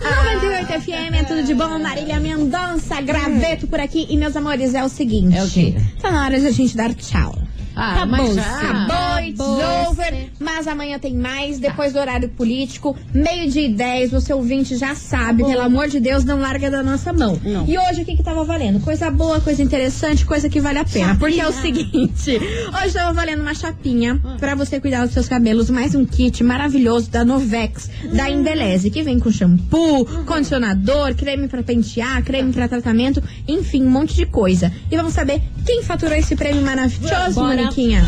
98 0.01 0.83
FM, 0.83 1.15
é 1.21 1.25
tudo 1.25 1.43
de 1.43 1.53
bom. 1.55 1.79
Marília 1.81 2.21
Mendonça, 2.21 3.01
graveto 3.01 3.67
por 3.67 3.81
aqui. 3.81 4.07
E, 4.09 4.17
meus 4.17 4.37
amores, 4.37 4.73
é 4.75 4.85
o 4.85 4.89
seguinte: 4.89 5.37
É 5.37 5.43
o 5.43 5.49
quê? 5.51 5.75
Tá 6.01 6.13
na 6.13 6.25
hora 6.25 6.39
de 6.39 6.47
a 6.47 6.51
gente 6.53 6.77
dar 6.77 6.95
tchau. 6.95 7.37
Ah, 7.77 8.07
mas 8.07 8.35
já. 8.35 8.43
Acabou, 8.43 9.19
it's 9.25 9.41
over. 9.41 10.31
Mas 10.39 10.67
amanhã 10.69 10.99
tem 10.99 11.15
mais, 11.15 11.59
depois 11.59 11.93
do 11.93 11.99
horário 11.99 12.29
político, 12.29 12.97
meio 13.13 13.51
dia 13.51 13.67
e 13.67 13.73
10. 13.73 14.11
Você 14.13 14.33
ouvinte 14.33 14.77
já 14.77 14.95
sabe, 14.95 15.45
pelo 15.45 15.61
amor 15.63 15.89
de 15.89 16.01
Deus, 16.01 16.25
não 16.25 16.39
larga 16.41 16.71
da 16.71 16.83
nossa 16.83 17.13
mão. 17.13 17.39
Não. 17.43 17.67
E 17.67 17.77
hoje 17.79 18.03
o 18.03 18.05
que 18.05 18.17
que 18.17 18.23
tava 18.23 18.45
valendo? 18.45 18.81
Coisa 18.81 19.11
boa, 19.11 19.41
coisa 19.41 19.63
interessante, 19.63 20.25
coisa 20.25 20.49
que 20.49 20.61
vale 20.61 20.79
a 20.79 20.85
pena. 20.85 21.17
Porque 21.17 21.41
é 21.41 21.49
o 21.49 21.53
seguinte: 21.53 22.39
hoje 22.83 22.95
tava 22.95 23.13
valendo 23.13 23.41
uma 23.41 23.55
chapinha 23.55 24.21
pra 24.39 24.55
você 24.55 24.81
cuidar 24.81 25.05
dos 25.05 25.13
seus 25.15 25.29
cabelos, 25.29 25.71
mais 25.71 25.95
um 25.95 26.05
kit 26.05 26.43
maravilhoso 26.45 27.11
da 27.11 27.25
Novex, 27.25 27.91
da 28.13 28.31
Embeleze, 28.31 28.91
que 28.91 29.03
vem 29.03 29.19
com 29.19 29.31
shampoo, 29.31 30.05
condicionador, 30.27 31.15
creme 31.15 31.49
pra 31.49 31.63
pentear, 31.63 32.23
creme 32.23 32.53
pra 32.53 32.69
tratamento, 32.69 33.23
enfim, 33.49 33.83
um 33.85 33.91
monte 33.91 34.15
de 34.15 34.27
coisa. 34.27 34.73
E 34.91 34.97
vamos 34.97 35.13
saber 35.15 35.41
quem 35.65 35.83
faturou 35.83 36.15
esse 36.15 36.37
prêmio 36.37 36.63
maravilhoso, 36.63 37.35
Bora. 37.35 37.64
Niquinha. 37.65 38.03